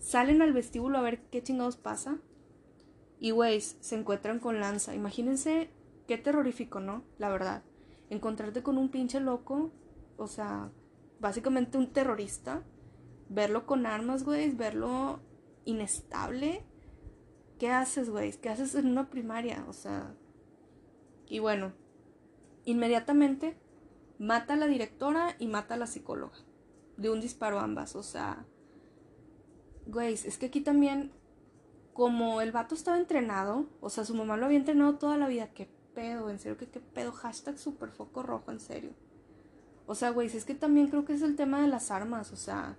[0.04, 2.18] Salen al vestíbulo a ver qué chingados pasa.
[3.18, 4.94] Y, güey, se encuentran con Lanza.
[4.94, 5.70] Imagínense
[6.06, 7.02] Qué terrorífico, ¿no?
[7.18, 7.62] La verdad.
[8.10, 9.72] Encontrarte con un pinche loco,
[10.18, 10.70] o sea,
[11.18, 12.62] básicamente un terrorista,
[13.30, 15.20] verlo con armas, güey, verlo
[15.64, 16.62] inestable.
[17.58, 18.32] ¿Qué haces, güey?
[18.32, 19.64] ¿Qué haces en una primaria?
[19.68, 20.14] O sea,
[21.26, 21.72] y bueno,
[22.66, 23.56] inmediatamente
[24.18, 26.36] mata a la directora y mata a la psicóloga.
[26.98, 28.44] De un disparo ambas, o sea,
[29.86, 31.12] güey, es que aquí también,
[31.92, 35.52] como el vato estaba entrenado, o sea, su mamá lo había entrenado toda la vida,
[35.54, 38.90] qué pedo, en serio, que qué pedo, hashtag super foco rojo, en serio.
[39.86, 42.36] O sea, güey, es que también creo que es el tema de las armas, o
[42.36, 42.76] sea,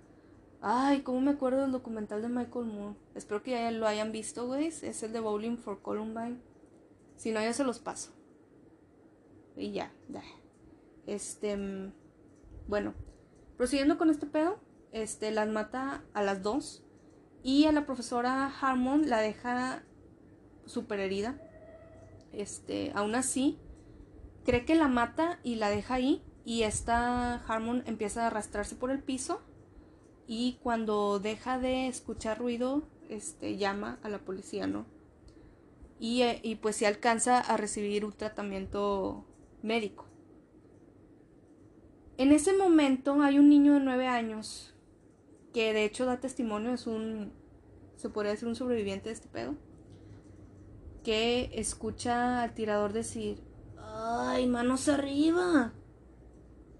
[0.60, 2.96] ay, cómo me acuerdo del documental de Michael Moore.
[3.14, 6.40] Espero que ya lo hayan visto, güey, es el de Bowling for Columbine.
[7.16, 8.10] Si no, ya se los paso.
[9.56, 10.22] Y ya, ya.
[11.06, 11.92] Este, mm,
[12.68, 12.94] bueno,
[13.56, 14.58] prosiguiendo con este pedo,
[14.92, 16.82] este, las mata a las dos.
[17.46, 19.84] Y a la profesora Harmon la deja
[20.64, 21.40] súper herida
[22.32, 23.56] este, aún así,
[24.44, 28.90] cree que la mata y la deja ahí y esta Harmon empieza a arrastrarse por
[28.90, 29.40] el piso
[30.26, 34.86] y cuando deja de escuchar ruido, este, llama a la policía, ¿no?
[36.00, 39.24] Y, eh, y pues se alcanza a recibir un tratamiento
[39.62, 40.04] médico.
[42.18, 44.75] En ese momento hay un niño de nueve años
[45.56, 47.32] que de hecho da testimonio, es un,
[47.96, 49.54] se podría decir un sobreviviente de este pedo,
[51.02, 53.40] que escucha al tirador decir,
[53.78, 55.72] ay, manos arriba.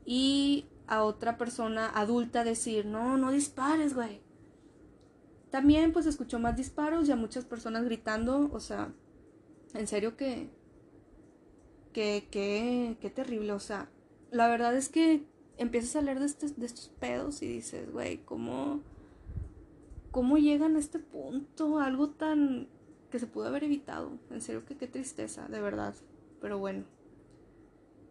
[0.05, 4.21] Y a otra persona adulta decir, no, no dispares, güey.
[5.49, 8.93] También pues escuchó más disparos y a muchas personas gritando, o sea,
[9.73, 10.51] en serio que,
[11.95, 13.89] que, que, qué terrible, o sea,
[14.31, 15.25] la verdad es que
[15.59, 18.81] empiezas a leer de, de estos pedos y dices, güey, ¿cómo,
[20.11, 21.79] ¿cómo llegan a este punto?
[21.79, 22.69] Algo tan
[23.11, 24.19] que se pudo haber evitado.
[24.31, 25.95] En serio que qué tristeza, de verdad.
[26.40, 26.85] Pero bueno.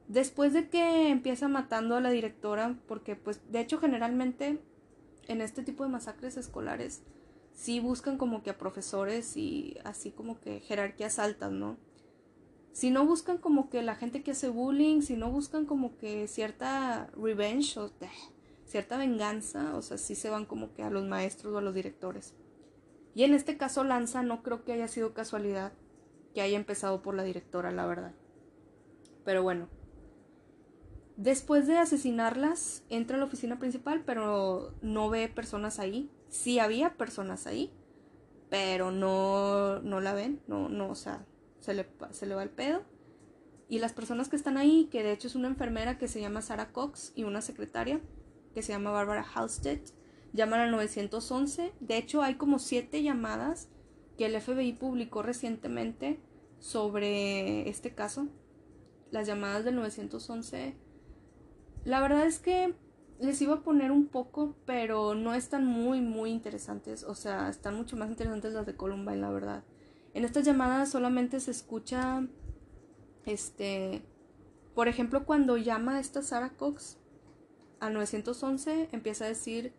[0.08, 4.60] Después de que empieza matando a la directora, porque pues de hecho generalmente
[5.28, 7.02] en este tipo de masacres escolares
[7.54, 11.78] sí buscan como que a profesores y así como que jerarquías altas, ¿no?
[12.76, 16.28] Si no buscan como que la gente que hace bullying, si no buscan como que
[16.28, 17.90] cierta revenge o
[18.66, 21.74] cierta venganza, o sea, sí se van como que a los maestros o a los
[21.74, 22.34] directores.
[23.14, 25.72] Y en este caso Lanza no creo que haya sido casualidad
[26.34, 28.14] que haya empezado por la directora, la verdad.
[29.24, 29.70] Pero bueno.
[31.16, 36.12] Después de asesinarlas, entra a la oficina principal, pero no ve personas ahí.
[36.28, 37.72] Sí había personas ahí,
[38.50, 41.26] pero no, no la ven, no, no, o sea,
[41.66, 42.84] se le, se le va el pedo.
[43.68, 46.42] Y las personas que están ahí, que de hecho es una enfermera que se llama
[46.42, 48.00] Sarah Cox y una secretaria
[48.54, 49.80] que se llama Barbara Halstead,
[50.34, 51.74] llaman al 911.
[51.80, 53.70] De hecho, hay como siete llamadas
[54.18, 56.20] que el FBI publicó recientemente
[56.60, 58.28] sobre este caso.
[59.12, 60.76] Las llamadas del 911
[61.86, 62.74] la verdad es que
[63.20, 67.04] les iba a poner un poco, pero no están muy, muy interesantes.
[67.04, 69.64] O sea, están mucho más interesantes las de Columbine, la verdad.
[70.16, 72.26] En estas llamadas solamente se escucha,
[73.26, 74.02] este,
[74.74, 76.98] por ejemplo, cuando llama esta Sarah Cox
[77.82, 79.74] al 911, empieza a decir,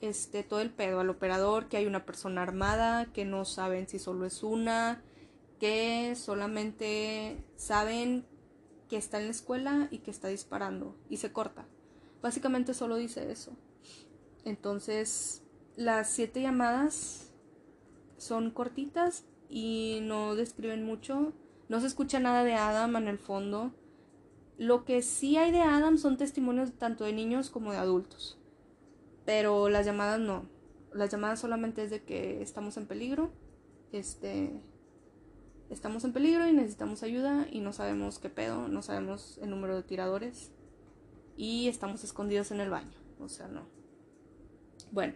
[0.00, 3.98] este, todo el pedo al operador, que hay una persona armada, que no saben si
[3.98, 5.02] solo es una,
[5.60, 8.24] que solamente saben
[8.88, 11.66] que está en la escuela y que está disparando y se corta.
[12.22, 13.52] Básicamente solo dice eso.
[14.46, 15.42] Entonces,
[15.76, 17.30] las siete llamadas
[18.16, 21.32] son cortitas y no describen mucho.
[21.68, 23.72] No se escucha nada de Adam en el fondo.
[24.58, 28.38] Lo que sí hay de Adam son testimonios tanto de niños como de adultos.
[29.24, 30.46] Pero las llamadas no.
[30.92, 33.30] Las llamadas solamente es de que estamos en peligro.
[33.92, 34.60] Este,
[35.70, 39.76] estamos en peligro y necesitamos ayuda y no sabemos qué pedo, no sabemos el número
[39.76, 40.52] de tiradores
[41.36, 43.66] y estamos escondidos en el baño, o sea, no.
[44.90, 45.14] Bueno,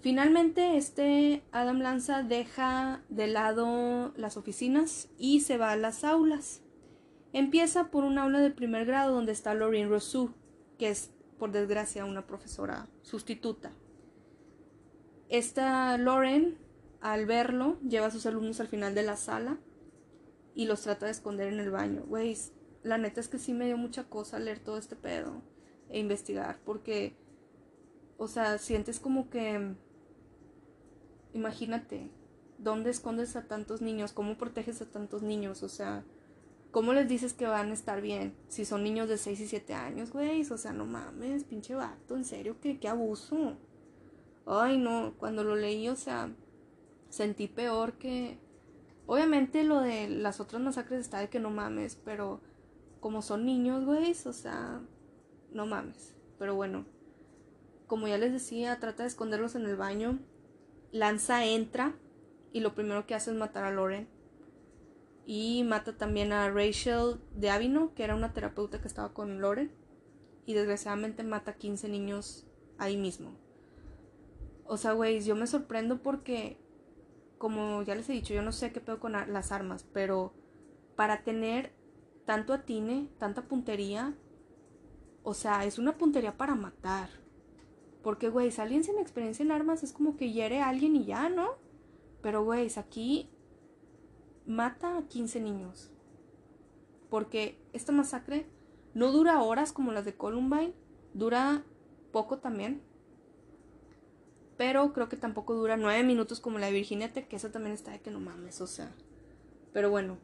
[0.00, 6.62] finalmente este Adam Lanza deja de lado las oficinas y se va a las aulas.
[7.32, 10.34] Empieza por un aula de primer grado donde está Lorraine Rousseau,
[10.78, 13.72] que es por desgracia una profesora sustituta.
[15.28, 16.58] Esta Lauren
[17.00, 19.58] al verlo, lleva a sus alumnos al final de la sala
[20.54, 22.04] y los trata de esconder en el baño.
[22.06, 22.36] Güey,
[22.82, 25.42] la neta es que sí me dio mucha cosa leer todo este pedo
[25.88, 27.16] e investigar, porque,
[28.16, 29.74] o sea, sientes como que,
[31.32, 32.10] imagínate,
[32.58, 34.12] ¿dónde escondes a tantos niños?
[34.12, 35.62] ¿Cómo proteges a tantos niños?
[35.62, 36.04] O sea,
[36.70, 38.34] ¿cómo les dices que van a estar bien?
[38.48, 42.16] Si son niños de 6 y 7 años, güey, o sea, no mames, pinche vato,
[42.16, 43.56] en serio, qué, qué abuso.
[44.46, 46.34] Ay, no, cuando lo leí, o sea,
[47.08, 48.38] sentí peor que...
[49.06, 52.40] Obviamente lo de las otras masacres está de que no mames, pero
[53.00, 54.80] como son niños, güey, o sea,
[55.52, 56.14] no mames.
[56.38, 56.86] Pero bueno,
[57.86, 60.20] como ya les decía, trata de esconderlos en el baño.
[60.92, 61.94] Lanza entra
[62.52, 64.08] y lo primero que hace es matar a Loren.
[65.26, 69.70] Y mata también a Rachel de Avino, que era una terapeuta que estaba con Loren.
[70.46, 72.46] Y desgraciadamente mata a 15 niños
[72.78, 73.36] ahí mismo.
[74.64, 76.58] O sea, güey, yo me sorprendo porque
[77.40, 80.34] como ya les he dicho, yo no sé qué pedo con las armas, pero
[80.94, 81.72] para tener
[82.26, 84.14] tanto atine, tanta puntería,
[85.22, 87.08] o sea, es una puntería para matar.
[88.02, 91.28] Porque, güey, alguien sin experiencia en armas es como que hiere a alguien y ya,
[91.28, 91.56] ¿no?
[92.22, 93.28] Pero, güey, aquí
[94.46, 95.92] mata a 15 niños.
[97.10, 98.46] Porque esta masacre
[98.94, 100.74] no dura horas como las de Columbine,
[101.14, 101.64] dura
[102.12, 102.82] poco también
[104.60, 107.72] pero creo que tampoco dura nueve minutos como la de Virginia Tech, que esa también
[107.72, 108.92] está de que no mames, o sea.
[109.72, 110.18] Pero bueno.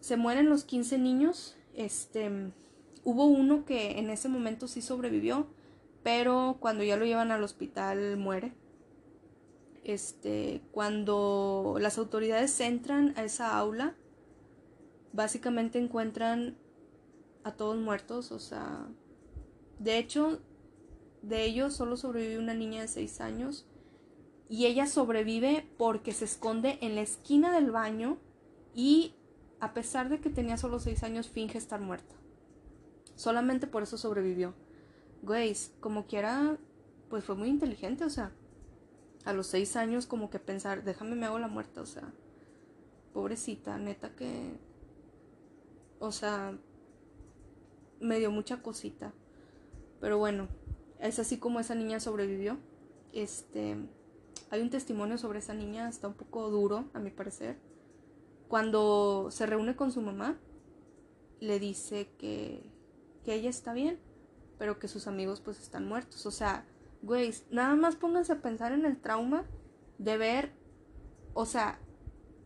[0.00, 1.58] Se mueren los 15 niños.
[1.74, 2.50] Este,
[3.04, 5.46] hubo uno que en ese momento sí sobrevivió,
[6.02, 8.52] pero cuando ya lo llevan al hospital muere.
[9.84, 13.96] Este, cuando las autoridades entran a esa aula,
[15.12, 16.56] básicamente encuentran
[17.44, 18.86] a todos muertos, o sea,
[19.78, 20.40] de hecho,
[21.22, 23.66] de ellos solo sobrevive una niña de 6 años
[24.48, 28.18] y ella sobrevive porque se esconde en la esquina del baño
[28.74, 29.14] y
[29.58, 32.19] a pesar de que tenía solo 6 años finge estar muerta.
[33.20, 34.54] Solamente por eso sobrevivió.
[35.20, 36.56] Grace, como quiera,
[37.10, 38.32] pues fue muy inteligente, o sea,
[39.26, 42.14] a los 6 años como que pensar, déjame me hago la muerta, o sea,
[43.12, 44.56] pobrecita, neta que,
[45.98, 46.56] o sea,
[48.00, 49.12] me dio mucha cosita.
[50.00, 50.48] Pero bueno,
[50.98, 52.56] es así como esa niña sobrevivió.
[53.12, 53.76] Este,
[54.48, 57.58] hay un testimonio sobre esa niña, está un poco duro, a mi parecer.
[58.48, 60.38] Cuando se reúne con su mamá,
[61.38, 62.79] le dice que,
[63.24, 63.98] que ella está bien,
[64.58, 66.26] pero que sus amigos pues están muertos.
[66.26, 66.64] O sea,
[67.02, 69.44] güey, nada más pónganse a pensar en el trauma
[69.98, 70.52] de ver,
[71.34, 71.78] o sea,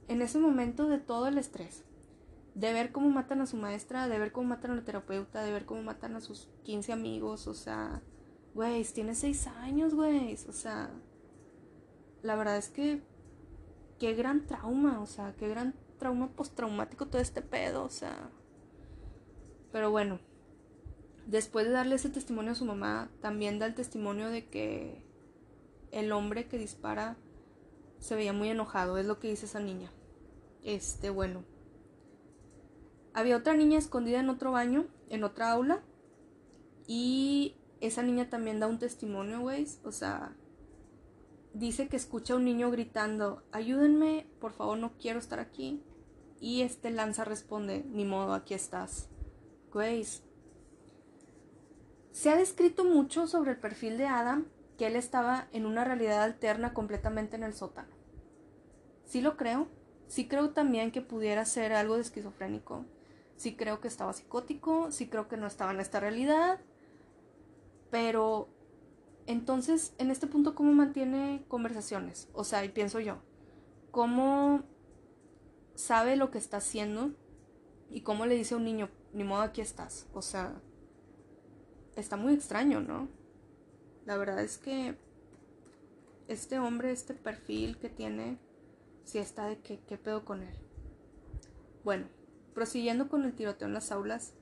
[0.08, 1.84] en ese momento de todo el estrés
[2.54, 5.52] de ver cómo matan a su maestra, de ver cómo matan a la terapeuta, de
[5.52, 8.00] ver cómo matan a sus 15 amigos, o sea,
[8.54, 10.90] güey, tiene 6 años, güey, o sea,
[12.22, 13.02] la verdad es que,
[13.98, 18.30] qué gran trauma, o sea, qué gran trauma postraumático todo este pedo, o sea,
[19.72, 20.20] pero bueno,
[21.26, 25.02] después de darle ese testimonio a su mamá, también da el testimonio de que
[25.90, 27.16] el hombre que dispara
[27.98, 29.90] se veía muy enojado, es lo que dice esa niña.
[30.62, 31.44] Este, bueno,
[33.14, 35.82] había otra niña escondida en otro baño, en otra aula.
[36.86, 39.66] Y esa niña también da un testimonio, güey.
[39.84, 40.36] O sea,
[41.54, 45.82] dice que escucha a un niño gritando, ayúdenme, por favor, no quiero estar aquí.
[46.40, 49.08] Y este Lanza responde, ni modo, aquí estás.
[49.72, 50.04] Güey.
[52.14, 54.46] Se ha descrito mucho sobre el perfil de Adam,
[54.78, 57.88] que él estaba en una realidad alterna completamente en el sótano.
[59.04, 59.66] Sí lo creo.
[60.06, 62.84] Sí creo también que pudiera ser algo de esquizofrénico.
[63.36, 66.60] Sí creo que estaba psicótico, sí creo que no estaba en esta realidad,
[67.90, 68.48] pero
[69.26, 73.16] entonces en este punto cómo mantiene conversaciones, o sea, y pienso yo,
[73.90, 74.62] cómo
[75.74, 77.10] sabe lo que está haciendo
[77.90, 80.54] y cómo le dice a un niño, ni modo aquí estás, o sea,
[81.96, 83.08] está muy extraño, ¿no?
[84.06, 84.96] La verdad es que
[86.28, 88.38] este hombre, este perfil que tiene,
[89.04, 90.54] sí está de qué pedo con él.
[91.84, 92.06] Bueno,
[92.54, 94.32] prosiguiendo con el tiroteo en las aulas.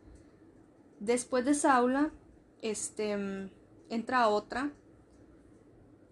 [1.00, 2.12] Después de esa aula,
[2.60, 3.50] este,
[3.88, 4.70] entra otra.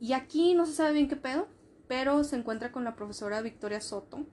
[0.00, 1.46] Y aquí no se sabe bien qué pedo,
[1.86, 4.26] pero se encuentra con la profesora Victoria Soto.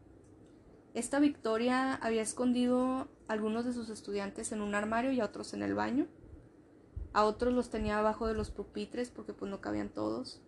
[0.94, 5.54] Esta Victoria había escondido a algunos de sus estudiantes en un armario y a otros
[5.54, 6.08] en el baño.
[7.14, 10.42] A otros los tenía abajo de los pupitres porque pues no cabían todos.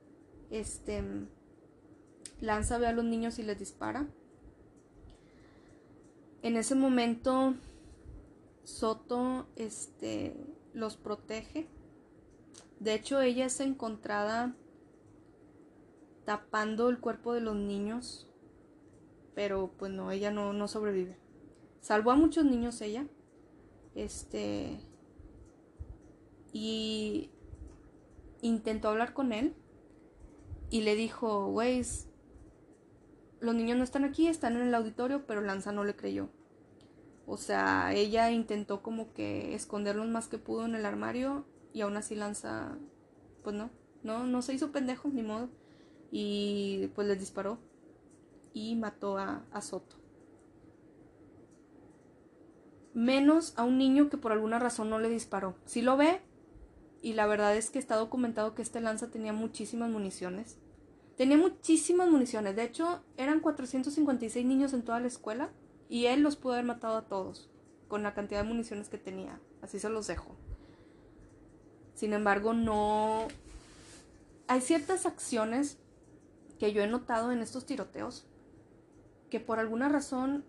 [0.50, 1.04] Este
[2.42, 4.08] lanza ve a los niños y les dispara.
[6.42, 7.56] En ese momento
[8.70, 10.36] Soto este,
[10.74, 11.68] los protege.
[12.80, 14.56] De hecho, ella es encontrada
[16.24, 18.28] tapando el cuerpo de los niños,
[19.34, 21.18] pero pues no, ella no, no sobrevive.
[21.82, 23.08] Salvó a muchos niños ella.
[23.96, 24.80] Este.
[26.54, 27.30] Y
[28.42, 29.54] intentó hablar con él.
[30.70, 31.84] Y le dijo, güey,
[33.40, 36.30] los niños no están aquí, están en el auditorio, pero Lanza no le creyó.
[37.26, 41.96] O sea, ella intentó como que esconderlos más que pudo en el armario y aún
[41.98, 42.78] así Lanza,
[43.44, 43.70] pues no,
[44.04, 45.50] no, no se hizo pendejo, ni modo.
[46.12, 47.60] Y pues les disparó
[48.54, 49.96] y mató a, a Soto.
[52.94, 55.56] Menos a un niño que por alguna razón no le disparó.
[55.66, 56.22] Si lo ve,
[57.02, 60.58] y la verdad es que está documentado que este lanza tenía muchísimas municiones.
[61.16, 62.56] Tenía muchísimas municiones.
[62.56, 65.50] De hecho, eran 456 niños en toda la escuela.
[65.88, 67.50] Y él los pudo haber matado a todos.
[67.88, 69.40] Con la cantidad de municiones que tenía.
[69.62, 70.36] Así se los dejo.
[71.94, 73.28] Sin embargo, no...
[74.48, 75.78] Hay ciertas acciones
[76.58, 78.26] que yo he notado en estos tiroteos.
[79.30, 80.44] Que por alguna razón...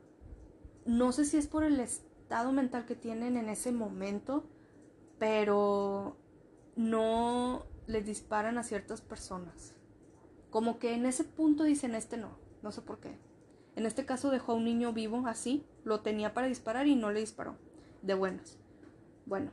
[0.85, 4.45] No sé si es por el estado mental que tienen en ese momento.
[5.19, 6.17] Pero
[6.81, 9.75] no les disparan a ciertas personas.
[10.49, 13.19] Como que en ese punto dicen este no, no sé por qué.
[13.77, 17.13] En este caso dejó a un niño vivo así, lo tenía para disparar y no
[17.13, 17.57] le disparó.
[18.01, 18.59] De buenas.
[19.27, 19.53] Bueno.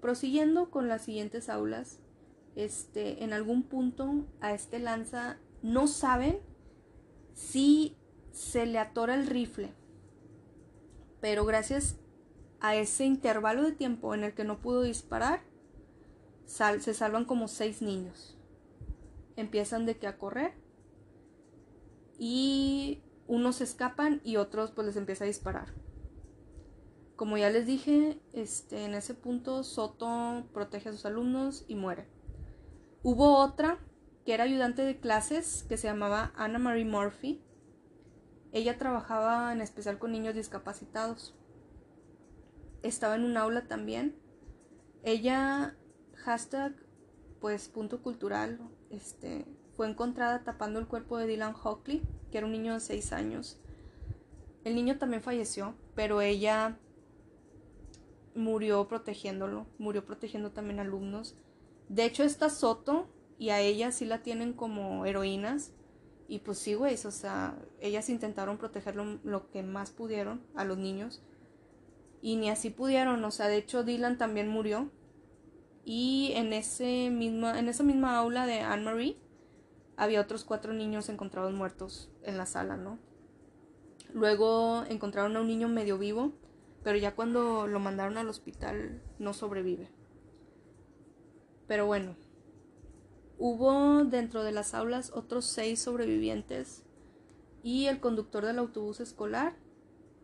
[0.00, 2.00] Prosiguiendo con las siguientes aulas,
[2.56, 6.40] este, en algún punto a este lanza no saben
[7.32, 7.96] si
[8.32, 9.72] se le atora el rifle.
[11.20, 11.96] Pero gracias
[12.60, 15.42] a ese intervalo de tiempo en el que no pudo disparar,
[16.46, 18.38] se salvan como seis niños.
[19.36, 20.54] Empiezan de que a correr
[22.18, 25.68] y unos escapan y otros pues les empieza a disparar.
[27.16, 32.06] Como ya les dije, este, en ese punto Soto protege a sus alumnos y muere.
[33.02, 33.78] Hubo otra
[34.26, 37.40] que era ayudante de clases que se llamaba Anna Marie Murphy.
[38.52, 41.34] Ella trabajaba en especial con niños discapacitados.
[42.82, 44.16] Estaba en un aula también.
[45.04, 45.76] Ella,
[46.26, 46.74] hashtag,
[47.40, 48.58] pues punto cultural,
[48.90, 49.46] este,
[49.76, 52.02] fue encontrada tapando el cuerpo de Dylan Hockley,
[52.32, 53.60] que era un niño de 6 años.
[54.64, 56.78] El niño también falleció, pero ella
[58.34, 61.36] murió protegiéndolo, murió protegiendo también alumnos.
[61.88, 63.06] De hecho, esta Soto
[63.38, 65.74] y a ella sí la tienen como heroínas.
[66.26, 70.76] Y pues sí, güey, o sea, ellas intentaron protegerlo lo que más pudieron a los
[70.76, 71.22] niños.
[72.20, 74.90] Y ni así pudieron, o sea, de hecho Dylan también murió.
[75.88, 79.16] Y en, ese misma, en esa misma aula de Anne-Marie
[79.96, 82.98] había otros cuatro niños encontrados muertos en la sala, ¿no?
[84.12, 86.32] Luego encontraron a un niño medio vivo,
[86.82, 89.88] pero ya cuando lo mandaron al hospital no sobrevive.
[91.68, 92.16] Pero bueno,
[93.38, 96.82] hubo dentro de las aulas otros seis sobrevivientes
[97.62, 99.54] y el conductor del autobús escolar,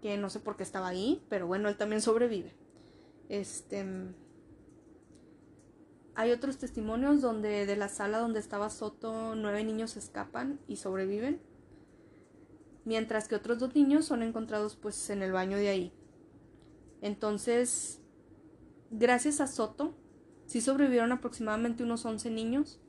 [0.00, 2.52] que no sé por qué estaba ahí, pero bueno, él también sobrevive.
[3.28, 3.86] Este
[6.14, 11.40] hay otros testimonios donde de la sala donde estaba Soto nueve niños escapan y sobreviven,
[12.84, 15.92] mientras que otros dos niños son encontrados pues en el baño de ahí.
[17.00, 18.00] Entonces,
[18.90, 19.94] gracias a Soto,
[20.46, 22.80] sí sobrevivieron aproximadamente unos 11 niños,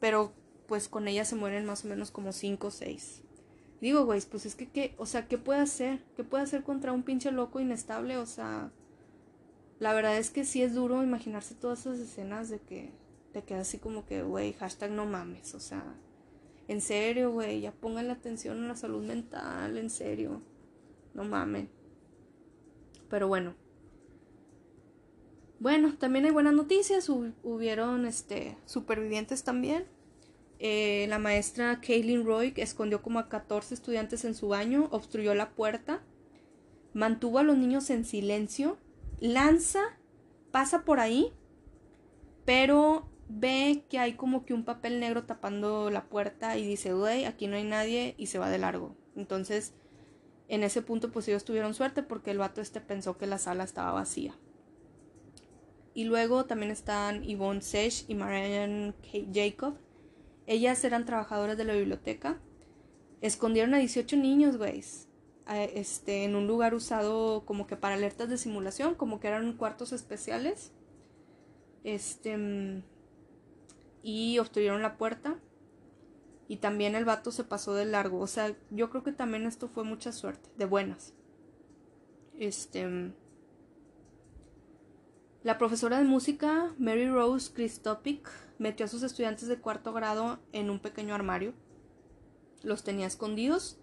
[0.00, 0.32] pero
[0.66, 3.22] pues con ella se mueren más o menos como 5 o 6.
[3.80, 4.94] Digo, güey, pues es que, ¿qué?
[4.98, 6.02] O sea, ¿qué puede hacer?
[6.16, 8.16] ¿Qué puede hacer contra un pinche loco inestable?
[8.16, 8.70] O sea,
[9.78, 12.92] la verdad es que sí es duro imaginarse todas esas escenas de que
[13.32, 15.84] te quedas así como que, güey, hashtag no mames, o sea,
[16.68, 20.40] en serio, güey, ya pongan la atención en la salud mental, en serio,
[21.14, 21.68] no mames.
[23.08, 23.54] Pero bueno.
[25.60, 29.86] Bueno, también hay buenas noticias, hubieron este, supervivientes también.
[30.58, 35.50] Eh, la maestra Kaylin Roy escondió como a 14 estudiantes en su baño, obstruyó la
[35.50, 36.02] puerta,
[36.94, 38.78] mantuvo a los niños en silencio
[39.20, 39.80] lanza,
[40.50, 41.32] pasa por ahí,
[42.44, 47.24] pero ve que hay como que un papel negro tapando la puerta y dice, güey,
[47.24, 48.94] aquí no hay nadie y se va de largo.
[49.16, 49.74] Entonces,
[50.48, 53.64] en ese punto pues ellos tuvieron suerte porque el vato este pensó que la sala
[53.64, 54.36] estaba vacía.
[55.94, 58.92] Y luego también están Yvonne Sesh y Marianne
[59.32, 59.78] Jacob.
[60.46, 62.38] Ellas eran trabajadoras de la biblioteca.
[63.22, 64.82] Escondieron a 18 niños, güey
[65.46, 69.92] este, en un lugar usado como que para alertas de simulación, como que eran cuartos
[69.92, 70.72] especiales.
[71.84, 72.82] Este,
[74.02, 75.38] y obstruyeron la puerta.
[76.48, 78.20] Y también el vato se pasó de largo.
[78.20, 81.14] O sea, yo creo que también esto fue mucha suerte, de buenas.
[82.38, 83.12] Este.
[85.42, 88.28] La profesora de música, Mary Rose Christopic,
[88.58, 91.52] metió a sus estudiantes de cuarto grado en un pequeño armario.
[92.62, 93.78] Los tenía escondidos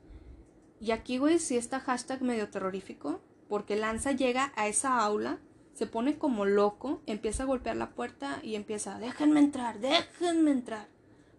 [0.84, 5.40] y aquí, güey, sí está hashtag medio terrorífico, porque Lanza llega a esa aula,
[5.74, 10.90] se pone como loco, empieza a golpear la puerta y empieza, déjenme entrar, déjenme entrar.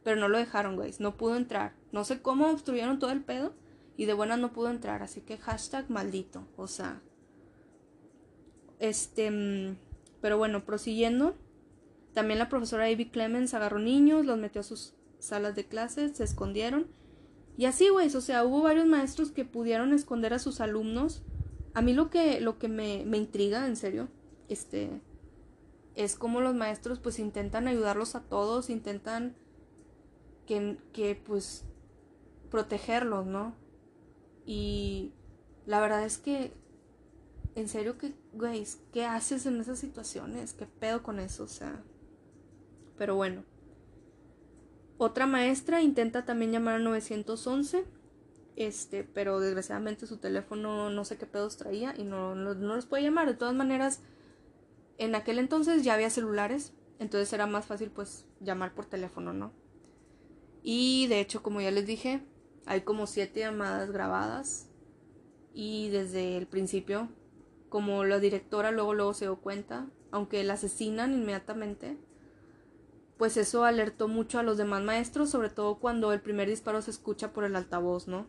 [0.03, 1.75] Pero no lo dejaron, güey, no pudo entrar.
[1.93, 3.53] No sé cómo obstruyeron todo el pedo
[3.99, 7.03] y de buena no pudo entrar, así que hashtag maldito, o sea.
[8.79, 9.77] Este, mm,
[10.23, 11.37] pero bueno, prosiguiendo.
[12.15, 16.25] También la profesora Ivy Clemens agarró niños, los metió a sus salas de clases, se
[16.25, 16.87] escondieron
[17.57, 21.23] y así, güey, o sea, hubo varios maestros que pudieron esconder a sus alumnos.
[21.73, 24.09] A mí lo que, lo que me, me intriga, en serio,
[24.49, 25.01] este,
[25.95, 29.37] es como los maestros pues intentan ayudarlos a todos, intentan
[30.47, 31.65] que, que pues
[32.51, 33.55] protegerlos, ¿no?
[34.47, 35.13] Y
[35.67, 36.53] la verdad es que,
[37.55, 40.53] en serio que, güey, ¿qué haces en esas situaciones?
[40.53, 41.45] ¿Qué pedo con eso?
[41.45, 41.83] O sea,
[42.99, 43.45] pero bueno.
[44.97, 47.85] Otra maestra intenta también llamar al 911,
[48.57, 53.03] este, pero desgraciadamente su teléfono no sé qué pedos traía y no, no, los puede
[53.03, 53.27] llamar.
[53.27, 54.01] De todas maneras,
[54.99, 59.53] en aquel entonces ya había celulares, entonces era más fácil pues llamar por teléfono, ¿no?
[60.63, 62.23] Y de hecho, como ya les dije,
[62.65, 64.69] hay como siete llamadas grabadas
[65.53, 67.09] y desde el principio,
[67.69, 71.99] como la directora luego luego se dio cuenta, aunque la asesinan inmediatamente,
[73.19, 76.91] pues eso alertó mucho a los demás maestros, sobre todo cuando el primer disparo se
[76.91, 78.27] escucha por el altavoz, ¿no?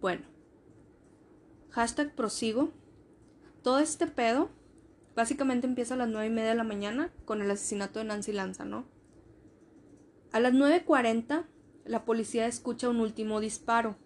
[0.00, 0.22] Bueno.
[1.70, 2.70] Hashtag prosigo.
[3.62, 4.50] todo este pedo
[5.14, 8.32] básicamente empieza a las nueve y media de la mañana con el asesinato de Nancy
[8.32, 8.86] Lanza, ¿no?
[10.32, 11.44] A las 9.40
[11.84, 13.96] la policía escucha un último disparo.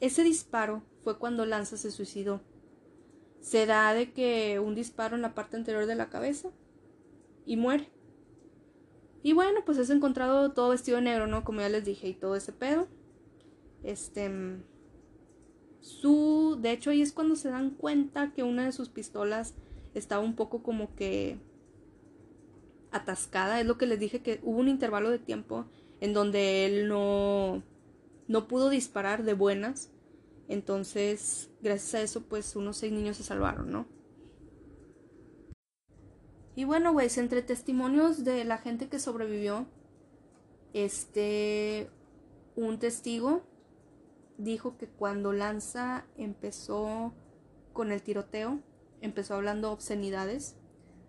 [0.00, 2.42] Ese disparo fue cuando Lanza se suicidó.
[3.40, 6.50] Se da de que un disparo en la parte anterior de la cabeza
[7.46, 7.93] y muere.
[9.24, 11.44] Y bueno, pues es encontrado todo vestido de negro, ¿no?
[11.44, 12.88] Como ya les dije, y todo ese pedo.
[13.82, 14.30] Este.
[15.80, 16.58] Su.
[16.60, 19.54] De hecho, ahí es cuando se dan cuenta que una de sus pistolas
[19.94, 21.38] estaba un poco como que
[22.90, 23.60] atascada.
[23.60, 25.64] Es lo que les dije que hubo un intervalo de tiempo
[26.02, 27.62] en donde él no,
[28.28, 29.90] no pudo disparar de buenas.
[30.48, 33.86] Entonces, gracias a eso, pues unos seis niños se salvaron, ¿no?
[36.56, 39.66] Y bueno, güey, entre testimonios de la gente que sobrevivió,
[40.72, 41.90] este,
[42.56, 43.42] un testigo
[44.38, 47.12] dijo que cuando Lanza empezó
[47.72, 48.60] con el tiroteo,
[49.00, 50.56] empezó hablando obscenidades,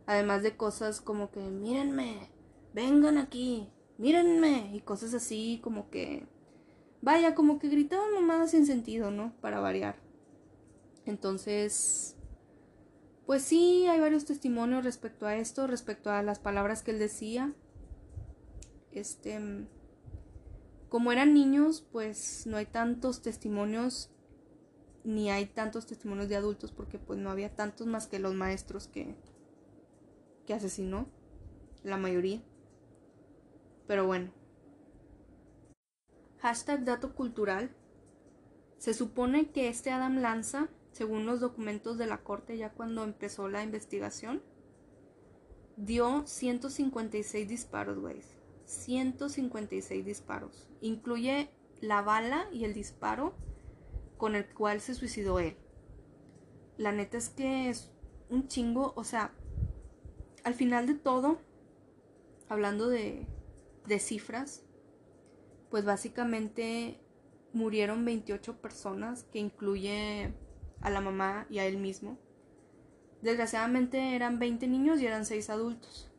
[0.06, 2.30] además de cosas como que, mírenme,
[2.74, 6.28] vengan aquí, mírenme, y cosas así como que,
[7.02, 9.34] vaya, como que gritaban mamadas sin sentido, ¿no?
[9.42, 9.96] Para variar.
[11.06, 12.15] Entonces,
[13.26, 17.54] pues sí, hay varios testimonios respecto a esto, respecto a las palabras que él decía.
[18.92, 19.40] Este,
[20.90, 24.12] como eran niños, pues no hay tantos testimonios
[25.04, 28.88] ni hay tantos testimonios de adultos porque pues no había tantos más que los maestros
[28.88, 29.16] que
[30.46, 31.08] que asesinó
[31.84, 32.42] la mayoría.
[33.88, 34.32] Pero bueno.
[36.40, 37.72] Hashtag dato cultural.
[38.78, 43.50] Se supone que este Adam Lanza según los documentos de la corte ya cuando empezó
[43.50, 44.42] la investigación,
[45.76, 48.22] dio 156 disparos, güey.
[48.64, 50.70] 156 disparos.
[50.80, 51.50] Incluye
[51.82, 53.36] la bala y el disparo
[54.16, 55.58] con el cual se suicidó él.
[56.78, 57.92] La neta es que es
[58.30, 59.34] un chingo, o sea,
[60.46, 61.40] al final de todo,
[62.48, 63.28] hablando de,
[63.86, 64.64] de cifras,
[65.70, 67.02] pues básicamente
[67.52, 70.34] murieron 28 personas, que incluye
[70.86, 72.20] a la mamá y a él mismo.
[73.22, 76.12] Desgraciadamente eran 20 niños y eran 6 adultos.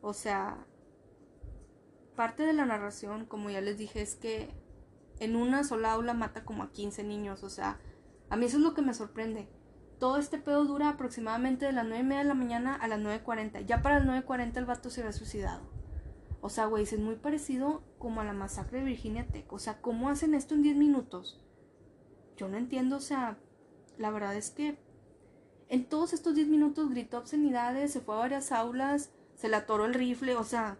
[0.00, 0.64] O sea,
[2.14, 4.48] parte de la narración, como ya les dije, es que
[5.18, 7.42] en una sola aula mata como a 15 niños.
[7.42, 7.80] O sea,
[8.30, 9.48] a mí eso es lo que me sorprende.
[9.98, 13.00] Todo este pedo dura aproximadamente de las 9 y media de la mañana a las
[13.00, 13.66] 9.40.
[13.66, 15.62] Ya para las 9.40 el vato se había suicidado.
[16.40, 19.52] O sea, güey, es muy parecido como a la masacre de Virginia Tech.
[19.52, 21.40] O sea, ¿cómo hacen esto en 10 minutos?
[22.36, 23.38] Yo no entiendo, o sea,
[23.98, 24.78] la verdad es que
[25.68, 29.84] en todos estos 10 minutos gritó obscenidades, se fue a varias aulas, se le atoró
[29.86, 30.78] el rifle, o sea,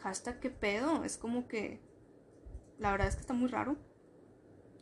[0.00, 1.80] hashtag qué pedo, es como que
[2.78, 3.76] la verdad es que está muy raro.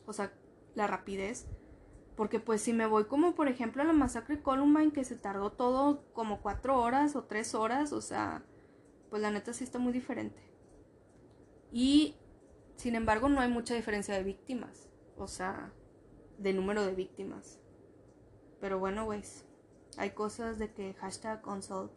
[0.05, 0.33] O sea,
[0.75, 1.47] la rapidez.
[2.15, 5.51] Porque pues si me voy como por ejemplo a la masacre Columbine que se tardó
[5.51, 8.45] todo como cuatro horas o tres horas, o sea,
[9.09, 10.41] pues la neta sí está muy diferente.
[11.71, 12.15] Y
[12.77, 14.89] sin embargo no hay mucha diferencia de víctimas.
[15.17, 15.73] O sea,
[16.37, 17.59] de número de víctimas.
[18.59, 19.45] Pero bueno, güeyes,
[19.97, 21.91] hay cosas de que hashtag consult.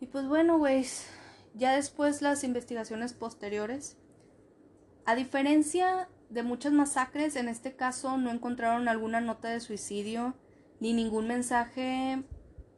[0.00, 1.06] Y pues bueno, güeyes,
[1.54, 3.96] ya después las investigaciones posteriores,
[5.04, 10.34] a diferencia de muchas masacres, en este caso no encontraron alguna nota de suicidio
[10.78, 12.22] ni ningún mensaje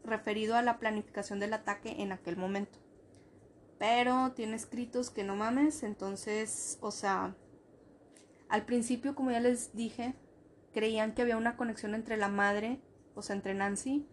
[0.04, 2.78] referido a la planificación del ataque en aquel momento.
[3.78, 7.36] Pero tiene escritos que no mames, entonces, o sea,
[8.52, 10.14] al principio, como ya les dije,
[10.74, 12.82] creían que había una conexión entre la madre,
[13.14, 14.06] o sea, entre Nancy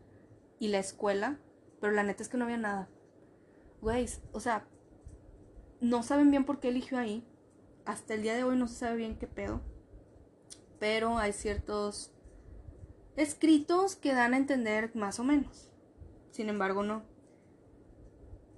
[0.60, 1.42] y la escuela,
[1.82, 2.88] pero la neta es que no había nada.
[3.82, 4.66] Güey, o sea,
[5.82, 7.28] no saben bien por qué eligió ahí.
[7.84, 9.60] Hasta el día de hoy no se sabe bien qué pedo.
[10.80, 12.14] Pero hay ciertos
[13.18, 15.70] escritos que dan a entender más o menos.
[16.32, 17.04] Sin embargo, no.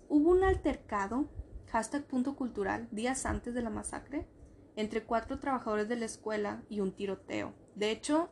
[0.09, 1.27] Hubo un altercado,
[1.71, 4.27] hashtag punto cultural, días antes de la masacre,
[4.75, 7.53] entre cuatro trabajadores de la escuela y un tiroteo.
[7.75, 8.29] De hecho,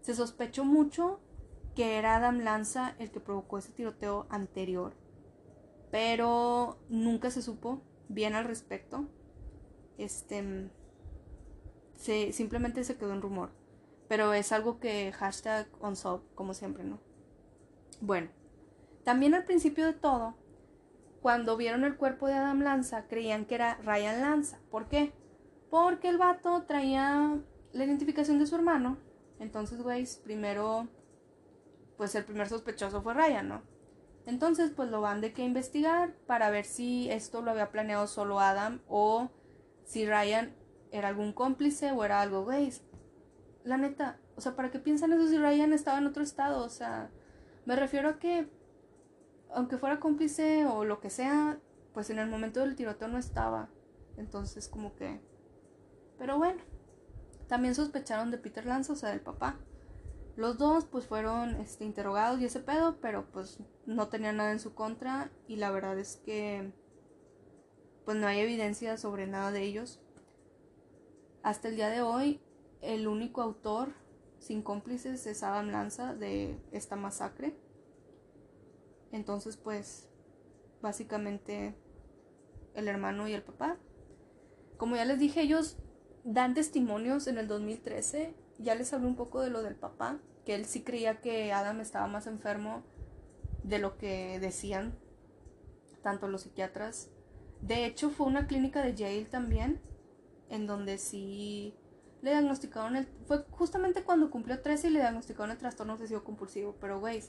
[0.00, 1.20] se sospechó mucho
[1.74, 4.94] que era Adam Lanza el que provocó ese tiroteo anterior,
[5.90, 9.06] pero nunca se supo bien al respecto.
[9.98, 10.70] Este
[11.96, 13.50] se, simplemente se quedó en rumor,
[14.08, 16.98] pero es algo que hashtag unsolved, como siempre, ¿no?
[18.00, 18.30] Bueno,
[19.04, 20.34] también al principio de todo,
[21.20, 24.58] cuando vieron el cuerpo de Adam Lanza, creían que era Ryan Lanza.
[24.70, 25.12] ¿Por qué?
[25.70, 27.38] Porque el vato traía
[27.72, 28.98] la identificación de su hermano.
[29.38, 30.88] Entonces, güey, primero,
[31.96, 33.62] pues el primer sospechoso fue Ryan, ¿no?
[34.26, 38.40] Entonces, pues lo van de que investigar para ver si esto lo había planeado solo
[38.40, 39.30] Adam o
[39.84, 40.54] si Ryan
[40.92, 42.72] era algún cómplice o era algo, güey.
[43.64, 46.64] La neta, O sea, ¿para qué piensan eso si Ryan estaba en otro estado?
[46.64, 47.10] O sea,
[47.66, 48.48] me refiero a que,
[49.52, 51.58] aunque fuera cómplice o lo que sea,
[51.92, 53.68] pues en el momento del tiroteo no estaba.
[54.16, 55.20] Entonces, como que...
[56.20, 56.60] Pero bueno,
[57.48, 59.58] también sospecharon de Peter Lance, o sea, del papá.
[60.36, 64.60] Los dos pues fueron este, interrogados y ese pedo, pero pues no tenían nada en
[64.60, 66.74] su contra y la verdad es que
[68.04, 69.98] pues no hay evidencia sobre nada de ellos.
[71.42, 72.42] Hasta el día de hoy,
[72.82, 73.94] el único autor
[74.40, 77.56] sin cómplices es Adam Lanza de esta masacre.
[79.10, 80.06] Entonces, pues,
[80.82, 81.74] básicamente
[82.74, 83.78] el hermano y el papá.
[84.76, 85.78] Como ya les dije, ellos
[86.24, 88.34] dan testimonios en el 2013.
[88.58, 91.80] Ya les hablé un poco de lo del papá, que él sí creía que Adam
[91.80, 92.82] estaba más enfermo
[93.62, 94.98] de lo que decían
[96.02, 97.10] tanto los psiquiatras.
[97.60, 99.80] De hecho, fue una clínica de Yale también,
[100.48, 101.74] en donde sí
[102.22, 103.06] le diagnosticaron el...
[103.26, 106.76] Fue justamente cuando cumplió 13 y le diagnosticaron el trastorno obsesivo compulsivo.
[106.80, 107.22] Pero, güey,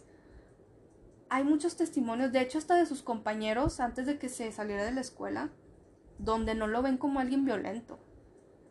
[1.29, 4.91] hay muchos testimonios, de hecho hasta de sus compañeros antes de que se saliera de
[4.91, 5.49] la escuela,
[6.17, 7.99] donde no lo ven como alguien violento.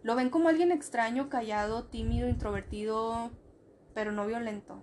[0.02, 3.30] Lo ven como alguien extraño, callado, tímido, introvertido,
[3.94, 4.82] pero no violento.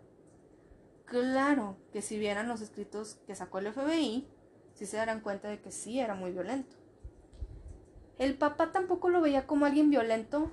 [1.05, 4.27] Claro que si vieran los escritos que sacó el FBI,
[4.73, 6.75] sí se darán cuenta de que sí era muy violento.
[8.19, 10.51] El papá tampoco lo veía como alguien violento,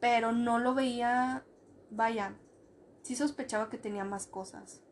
[0.00, 1.44] pero no lo veía,
[1.90, 2.34] vaya,
[3.02, 4.82] sí sospechaba que tenía más cosas.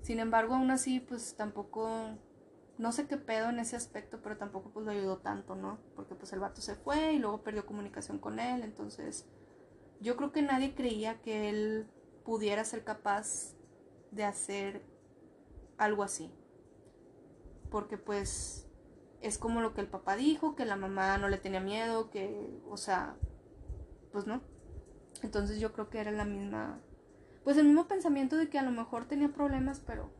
[0.00, 2.18] Sin embargo, aún así, pues tampoco,
[2.82, 5.78] no sé qué pedo en ese aspecto, pero tampoco pues lo ayudó tanto, ¿no?
[5.94, 9.24] Porque pues el vato se fue y luego perdió comunicación con él, entonces
[10.00, 11.88] yo creo que nadie creía que él
[12.24, 13.54] pudiera ser capaz
[14.10, 14.84] de hacer
[15.78, 16.34] algo así.
[17.70, 18.68] Porque pues
[19.20, 22.60] es como lo que el papá dijo, que la mamá no le tenía miedo, que,
[22.68, 23.14] o sea,
[24.10, 24.42] pues no.
[25.22, 26.80] Entonces yo creo que era la misma,
[27.44, 30.10] pues el mismo pensamiento de que a lo mejor tenía problemas, pero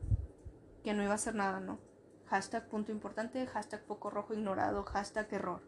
[0.81, 1.91] que no iba a hacer nada, ¿no?
[2.33, 5.61] Hashtag punto importante, hashtag poco rojo ignorado, hashtag error.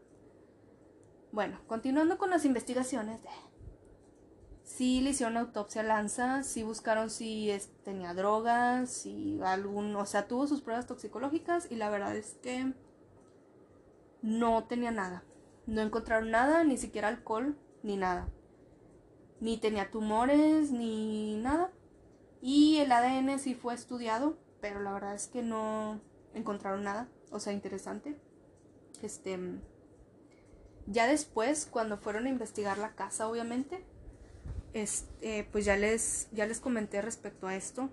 [1.31, 3.19] Bueno, continuando con las investigaciones,
[4.63, 10.47] sí le hicieron autopsia Lanza, sí buscaron si tenía drogas, si algún, o sea, tuvo
[10.47, 12.73] sus pruebas toxicológicas y la verdad es que
[14.23, 15.23] no tenía nada.
[15.67, 18.27] No encontraron nada, ni siquiera alcohol, ni nada.
[19.39, 21.71] Ni tenía tumores, ni nada.
[22.41, 26.01] Y el ADN sí fue estudiado, pero la verdad es que no
[26.35, 27.07] encontraron nada.
[27.31, 28.15] O sea, interesante.
[29.01, 29.39] Este.
[30.85, 33.83] Ya después, cuando fueron a investigar la casa, obviamente,
[34.73, 37.89] este, pues ya les, ya les comenté respecto a esto.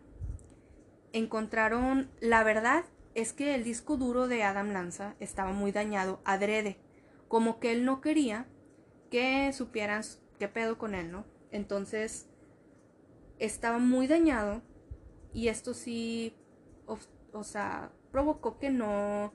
[1.15, 2.85] Encontraron, la verdad
[3.15, 6.79] es que el disco duro de Adam Lanza estaba muy dañado adrede,
[7.29, 8.47] como que él no quería
[9.11, 10.03] que supieran
[10.39, 11.25] qué pedo con él, ¿no?
[11.51, 12.27] Entonces,
[13.39, 14.63] estaba muy dañado
[15.33, 16.35] y esto sí,
[17.33, 19.33] o, sea, provocó que no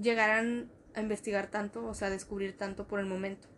[0.00, 3.48] llegaran a investigar tanto, o sea, a descubrir tanto por el momento.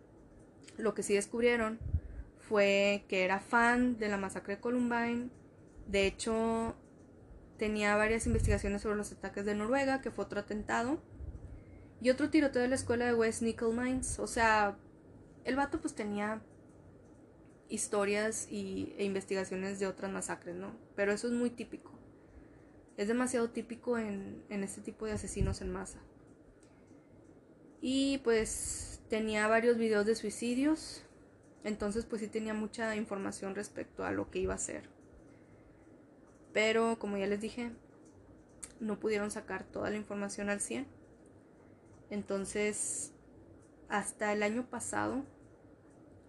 [0.77, 1.79] Lo que sí descubrieron
[2.37, 5.29] fue que era fan de la masacre de Columbine.
[5.87, 6.75] De hecho,
[7.57, 11.01] tenía varias investigaciones sobre los ataques de Noruega, que fue otro atentado.
[12.01, 14.19] Y otro tiroteo de la escuela de West Nickel Mines.
[14.19, 14.77] O sea,
[15.43, 16.41] el vato pues tenía
[17.67, 20.75] historias y, e investigaciones de otras masacres, ¿no?
[20.95, 21.98] Pero eso es muy típico.
[22.99, 25.99] Es demasiado típico en, en este tipo de asesinos en masa.
[27.79, 31.03] Y pues tenía varios videos de suicidios.
[31.63, 34.89] Entonces pues sí tenía mucha información respecto a lo que iba a hacer.
[36.51, 37.71] Pero como ya les dije,
[38.81, 40.85] no pudieron sacar toda la información al 100.
[42.09, 43.13] Entonces,
[43.87, 45.23] hasta el año pasado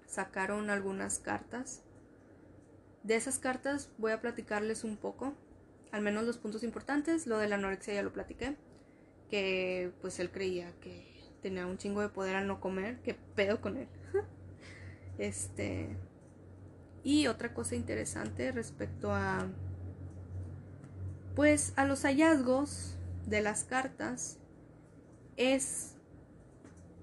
[0.06, 1.82] sacaron algunas cartas.
[3.02, 5.34] De esas cartas voy a platicarles un poco,
[5.92, 7.26] al menos los puntos importantes.
[7.26, 8.56] Lo de la anorexia ya lo platiqué,
[9.30, 11.06] que pues él creía que
[11.42, 13.88] tenía un chingo de poder al no comer, que pedo con él.
[15.18, 15.96] este.
[17.02, 19.48] Y otra cosa interesante respecto a
[21.34, 24.38] pues a los hallazgos de las cartas
[25.36, 25.94] es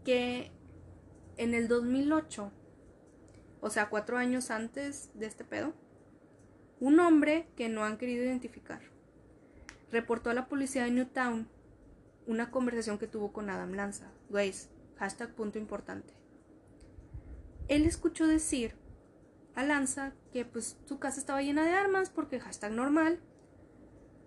[0.04, 0.52] que
[1.38, 2.52] en el 2008
[3.62, 5.74] o sea, cuatro años antes de este pedo,
[6.80, 8.82] un hombre que no han querido identificar
[9.92, 11.48] reportó a la policía de Newtown
[12.26, 14.12] una conversación que tuvo con Adam Lanza.
[14.30, 16.14] Guys, hashtag punto importante.
[17.68, 18.76] Él escuchó decir
[19.56, 23.20] a Lanza que pues su casa estaba llena de armas porque hashtag normal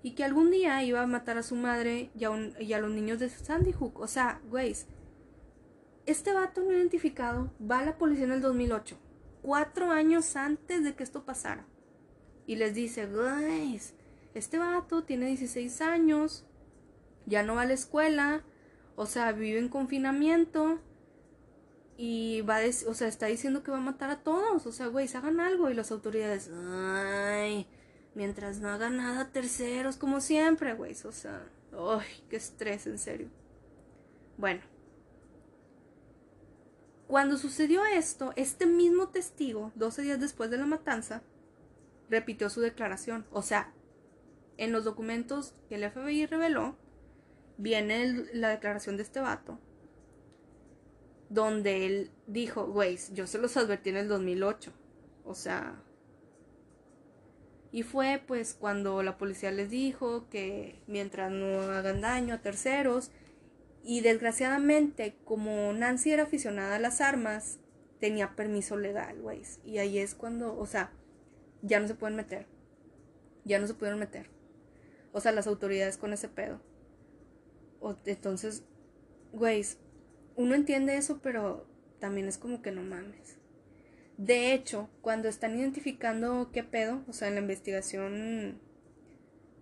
[0.03, 3.19] y que algún día iba a matar a su madre y a, a los niños
[3.19, 4.01] de Sandy Hook.
[4.01, 4.75] O sea, güey,
[6.07, 8.99] este vato no identificado va a la policía en el 2008
[9.43, 11.67] cuatro años antes de que esto pasara.
[12.51, 13.95] Y les dice, guys,
[14.35, 16.45] este vato tiene 16 años,
[17.25, 18.43] ya no va a la escuela,
[18.97, 20.81] o sea, vive en confinamiento
[21.97, 24.89] y va a o sea, está diciendo que va a matar a todos, o sea,
[24.89, 27.69] güey, hagan algo y las autoridades, ay,
[28.17, 33.29] mientras no hagan nada terceros, como siempre, güey, o sea, ay, qué estrés, en serio.
[34.39, 34.63] Bueno,
[37.07, 41.23] cuando sucedió esto, este mismo testigo, 12 días después de la matanza,
[42.11, 43.73] repitió su declaración, o sea,
[44.59, 46.77] en los documentos que el FBI reveló,
[47.57, 49.59] viene la declaración de este vato,
[51.29, 54.73] donde él dijo, güey, yo se los advertí en el 2008,
[55.25, 55.83] o sea,
[57.73, 63.13] y fue pues cuando la policía les dijo que mientras no hagan daño a terceros,
[63.83, 67.61] y desgraciadamente como Nancy era aficionada a las armas,
[68.01, 70.93] tenía permiso legal, güey, y ahí es cuando, o sea,
[71.63, 72.47] ya no se pueden meter,
[73.45, 74.31] ya no se pudieron meter,
[75.13, 76.61] o sea, las autoridades con ese pedo.
[78.05, 78.65] Entonces,
[79.33, 79.65] güey,
[80.37, 81.67] uno entiende eso, pero
[81.99, 83.39] también es como que no mames.
[84.17, 88.61] De hecho, cuando están identificando qué pedo, o sea, en la investigación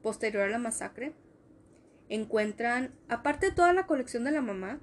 [0.02, 1.14] posterior a la masacre,
[2.08, 4.80] encuentran, aparte de toda la colección de la mamá,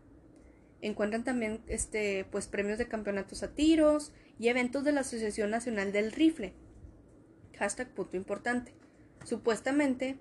[0.81, 5.91] encuentran también este, pues premios de campeonatos a tiros y eventos de la Asociación Nacional
[5.91, 6.53] del Rifle.
[7.57, 8.73] Hashtag punto importante.
[9.23, 10.17] Supuestamente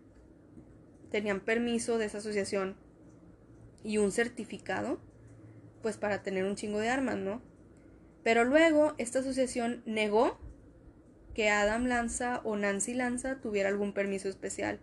[1.10, 2.76] tenían permiso de esa asociación
[3.82, 4.98] y un certificado,
[5.82, 7.42] pues para tener un chingo de armas, ¿no?
[8.22, 10.38] Pero luego esta asociación negó
[11.34, 14.80] que Adam Lanza o Nancy Lanza tuviera algún permiso especial.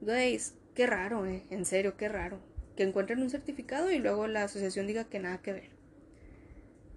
[0.00, 1.44] Guys, qué raro, ¿eh?
[1.50, 2.40] En serio, qué raro.
[2.76, 5.70] Que encuentren un certificado y luego la asociación diga que nada que ver.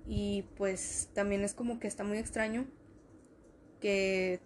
[0.08, 2.66] Y pues también es como que está muy extraño
[3.80, 4.40] que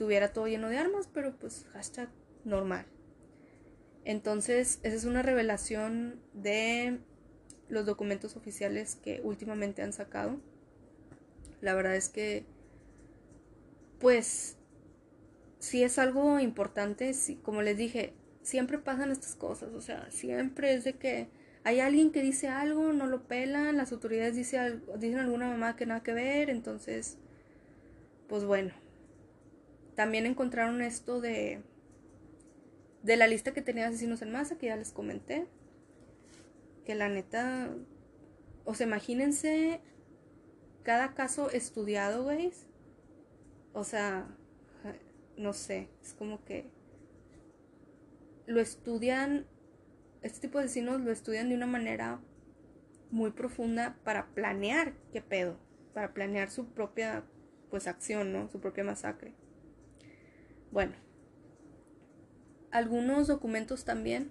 [0.00, 2.08] tuviera todo lleno de armas, pero pues hashtag
[2.44, 2.86] normal.
[4.06, 7.00] Entonces, esa es una revelación de
[7.68, 10.40] los documentos oficiales que últimamente han sacado.
[11.60, 12.46] La verdad es que,
[13.98, 14.56] pues,
[15.58, 20.84] si es algo importante, como les dije, siempre pasan estas cosas, o sea, siempre es
[20.84, 21.28] de que
[21.62, 25.84] hay alguien que dice algo, no lo pelan, las autoridades dicen, dicen alguna mamá que
[25.84, 27.18] nada que ver, entonces,
[28.28, 28.72] pues bueno.
[29.94, 31.62] También encontraron esto de
[33.02, 35.46] de la lista que tenía asesinos en masa, que ya les comenté,
[36.84, 37.70] que la neta,
[38.64, 39.80] o sea, imagínense
[40.82, 42.52] cada caso estudiado, güey.
[43.72, 44.26] O sea,
[45.36, 46.70] no sé, es como que
[48.46, 49.46] lo estudian,
[50.22, 52.20] este tipo de asesinos lo estudian de una manera
[53.10, 55.56] muy profunda para planear qué pedo,
[55.94, 57.24] para planear su propia,
[57.70, 58.48] pues, acción, ¿no?
[58.50, 59.34] Su propia masacre.
[60.70, 60.92] Bueno,
[62.70, 64.30] algunos documentos también.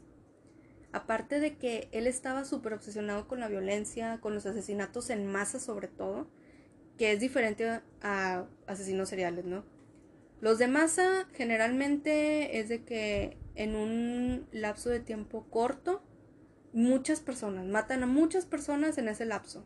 [0.91, 5.59] Aparte de que él estaba súper obsesionado con la violencia, con los asesinatos en masa
[5.59, 6.27] sobre todo,
[6.97, 9.63] que es diferente a asesinos seriales, ¿no?
[10.41, 16.01] Los de masa generalmente es de que en un lapso de tiempo corto,
[16.71, 19.65] muchas personas, matan a muchas personas en ese lapso.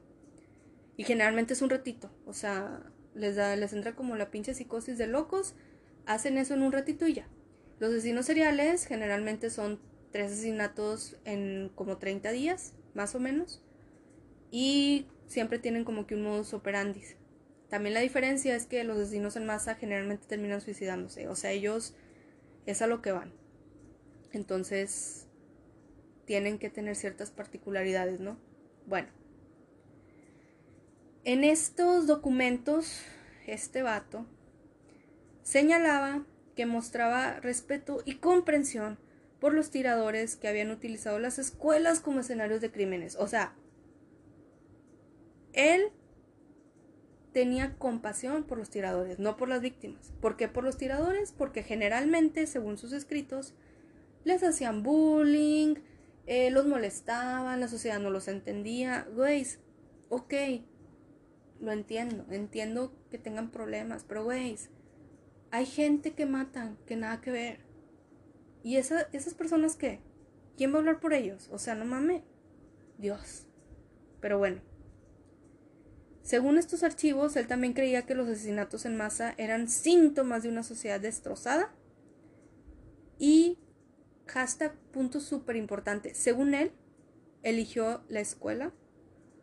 [0.97, 4.97] Y generalmente es un ratito, o sea, les, da, les entra como la pinche psicosis
[4.97, 5.55] de locos,
[6.05, 7.27] hacen eso en un ratito y ya,
[7.79, 9.79] los asesinos seriales generalmente son
[10.11, 13.61] tres asesinatos en como 30 días, más o menos.
[14.51, 17.01] Y siempre tienen como que un modus operandi.
[17.69, 21.27] También la diferencia es que los asesinos en masa generalmente terminan suicidándose.
[21.27, 21.95] O sea, ellos
[22.67, 23.33] es a lo que van.
[24.31, 25.27] Entonces,
[26.25, 28.37] tienen que tener ciertas particularidades, ¿no?
[28.85, 29.09] Bueno.
[31.25, 33.01] En estos documentos,
[33.47, 34.25] este vato
[35.43, 36.25] señalaba
[36.55, 38.97] que mostraba respeto y comprensión
[39.39, 43.15] por los tiradores que habían utilizado las escuelas como escenarios de crímenes.
[43.17, 43.53] O sea,
[45.51, 45.91] él
[47.33, 50.13] tenía compasión por los tiradores, no por las víctimas.
[50.21, 51.33] ¿Por qué por los tiradores?
[51.33, 53.53] Porque generalmente, según sus escritos,
[54.23, 55.75] les hacían bullying,
[56.25, 59.07] eh, los molestaban, la sociedad no los entendía.
[59.13, 59.59] Güeyes,
[60.09, 60.33] ok,
[61.59, 64.69] lo entiendo, entiendo que tengan problemas, pero güeyes,
[65.53, 67.59] hay gente que matan, que nada que ver.
[68.63, 69.99] ¿Y esas personas qué?
[70.57, 71.47] ¿Quién va a hablar por ellos?
[71.51, 72.23] O sea, no mames.
[72.97, 73.45] Dios.
[74.19, 74.61] Pero bueno.
[76.23, 80.63] Según estos archivos, él también creía que los asesinatos en masa eran síntomas de una
[80.63, 81.71] sociedad destrozada.
[83.19, 83.59] Y
[84.25, 86.15] hashtag punto súper importante.
[86.15, 86.71] Según él,
[87.43, 88.73] eligió la escuela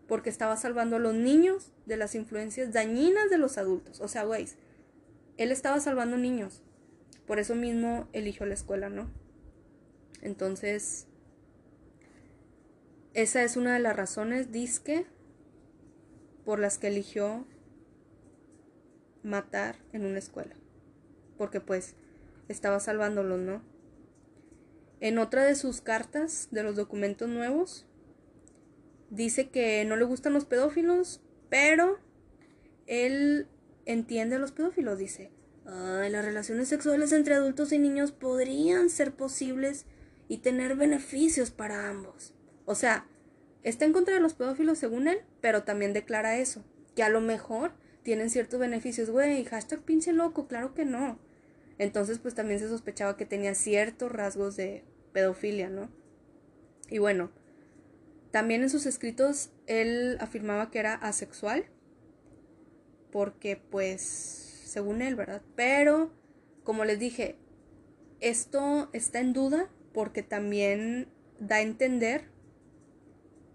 [0.08, 4.00] porque estaba salvando a los niños de las influencias dañinas de los adultos.
[4.00, 4.48] O sea, güey,
[5.40, 6.62] él estaba salvando niños.
[7.26, 9.10] Por eso mismo eligió la escuela, ¿no?
[10.20, 11.06] Entonces,
[13.14, 15.06] esa es una de las razones, disque,
[16.44, 17.46] por las que eligió
[19.22, 20.54] matar en una escuela.
[21.38, 21.94] Porque pues
[22.48, 23.62] estaba salvándolos, ¿no?
[25.00, 27.86] En otra de sus cartas de los documentos nuevos,
[29.08, 31.98] dice que no le gustan los pedófilos, pero
[32.86, 33.48] él
[33.92, 35.30] entiende a los pedófilos, dice.
[35.66, 39.86] Ay, las relaciones sexuales entre adultos y niños podrían ser posibles
[40.28, 42.34] y tener beneficios para ambos.
[42.64, 43.06] O sea,
[43.62, 46.64] está en contra de los pedófilos según él, pero también declara eso,
[46.94, 47.72] que a lo mejor
[48.02, 51.18] tienen ciertos beneficios, güey, hashtag pinche loco, claro que no.
[51.78, 55.90] Entonces, pues también se sospechaba que tenía ciertos rasgos de pedofilia, ¿no?
[56.88, 57.30] Y bueno,
[58.30, 61.66] también en sus escritos él afirmaba que era asexual,
[63.10, 65.42] porque pues, según él, ¿verdad?
[65.56, 66.12] Pero,
[66.64, 67.36] como les dije,
[68.20, 71.08] esto está en duda porque también
[71.38, 72.30] da a entender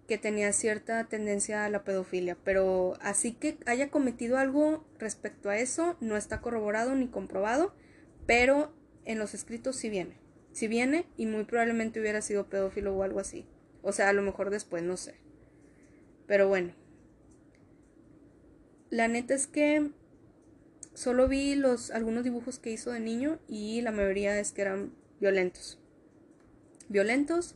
[0.08, 5.58] que tenía cierta tendencia a la pedofilia, pero así que haya cometido algo respecto a
[5.58, 7.74] eso no está corroborado ni comprobado,
[8.28, 8.74] pero
[9.06, 10.18] en los escritos sí viene.
[10.52, 13.48] Sí viene y muy probablemente hubiera sido pedófilo o algo así.
[13.82, 15.16] O sea, a lo mejor después, no sé.
[16.28, 16.85] Pero bueno.
[18.96, 19.92] La neta es que
[20.94, 24.94] solo vi los algunos dibujos que hizo de niño y la mayoría es que eran
[25.20, 25.82] violentos.
[26.88, 27.56] Violentos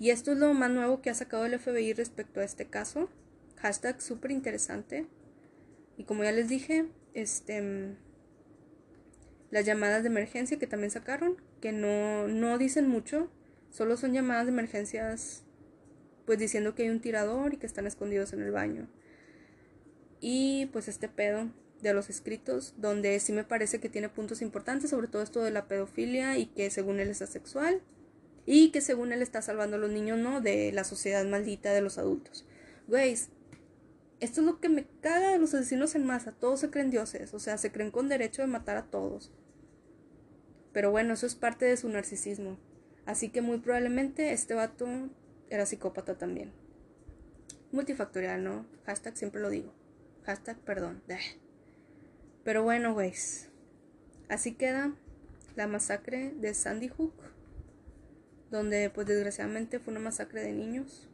[0.00, 3.08] y esto es lo más nuevo que ha sacado el FBI respecto a este caso.
[3.58, 5.06] Hashtag súper interesante.
[5.96, 7.94] Y como ya les dije, este,
[9.52, 13.30] las llamadas de emergencia que también sacaron, que no, no dicen mucho,
[13.70, 15.44] solo son llamadas de emergencias,
[16.26, 18.88] pues diciendo que hay un tirador y que están escondidos en el baño.
[20.22, 21.50] Y pues este pedo
[21.82, 25.50] de los escritos, donde sí me parece que tiene puntos importantes, sobre todo esto de
[25.50, 27.82] la pedofilia y que según él es asexual
[28.46, 30.40] y que según él está salvando a los niños, ¿no?
[30.40, 32.46] De la sociedad maldita de los adultos.
[32.86, 33.12] Güey,
[34.20, 36.30] esto es lo que me caga de los asesinos en masa.
[36.30, 39.32] Todos se creen dioses, o sea, se creen con derecho de matar a todos.
[40.72, 42.58] Pero bueno, eso es parte de su narcisismo.
[43.06, 44.86] Así que muy probablemente este vato
[45.50, 46.52] era psicópata también.
[47.72, 48.66] Multifactorial, ¿no?
[48.86, 49.81] Hashtag siempre lo digo.
[50.24, 51.02] Hashtag perdón.
[52.44, 53.50] Pero bueno, güeyes.
[54.28, 54.94] Así queda
[55.56, 57.12] la masacre de Sandy Hook
[58.52, 61.08] donde pues desgraciadamente fue una masacre de niños.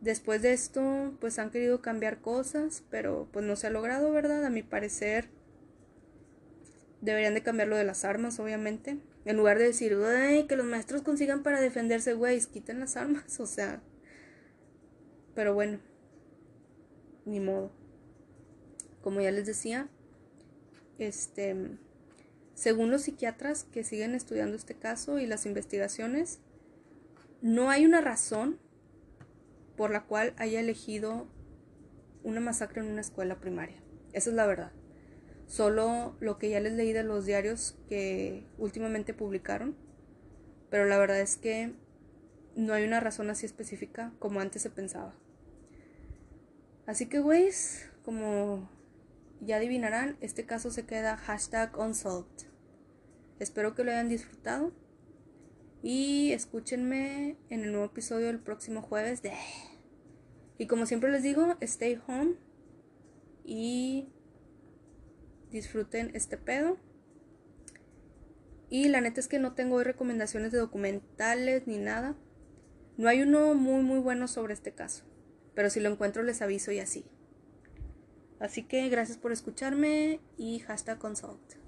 [0.00, 4.44] Después de esto, pues han querido cambiar cosas, pero pues no se ha logrado, ¿verdad?
[4.44, 5.28] A mi parecer,
[7.00, 8.98] deberían de cambiar lo de las armas, obviamente.
[9.24, 13.40] En lugar de decir, güey, que los maestros consigan para defenderse, güey, quiten las armas,
[13.40, 13.80] o sea.
[15.34, 15.78] Pero bueno,
[17.24, 17.70] ni modo.
[19.02, 19.88] Como ya les decía,
[20.98, 21.78] este
[22.54, 26.38] según los psiquiatras que siguen estudiando este caso y las investigaciones,
[27.40, 28.58] no hay una razón
[29.76, 31.26] por la cual haya elegido
[32.22, 33.82] una masacre en una escuela primaria.
[34.12, 34.70] Esa es la verdad.
[35.46, 39.74] Solo lo que ya les leí de los diarios que últimamente publicaron.
[40.70, 41.72] Pero la verdad es que
[42.54, 45.14] no hay una razón así específica como antes se pensaba.
[46.86, 48.68] Así que, güeyes, como
[49.40, 52.46] ya adivinarán, este caso se queda hashtag unsolved.
[53.38, 54.72] Espero que lo hayan disfrutado.
[55.82, 59.32] Y escúchenme en el nuevo episodio del próximo jueves de...
[60.58, 62.36] Y como siempre les digo, stay home
[63.44, 64.08] y
[65.50, 66.78] disfruten este pedo.
[68.70, 72.16] Y la neta es que no tengo hoy recomendaciones de documentales ni nada.
[72.96, 75.04] No hay uno muy muy bueno sobre este caso.
[75.54, 77.04] Pero si lo encuentro les aviso y así.
[78.40, 81.61] Así que gracias por escucharme y hashtag consult.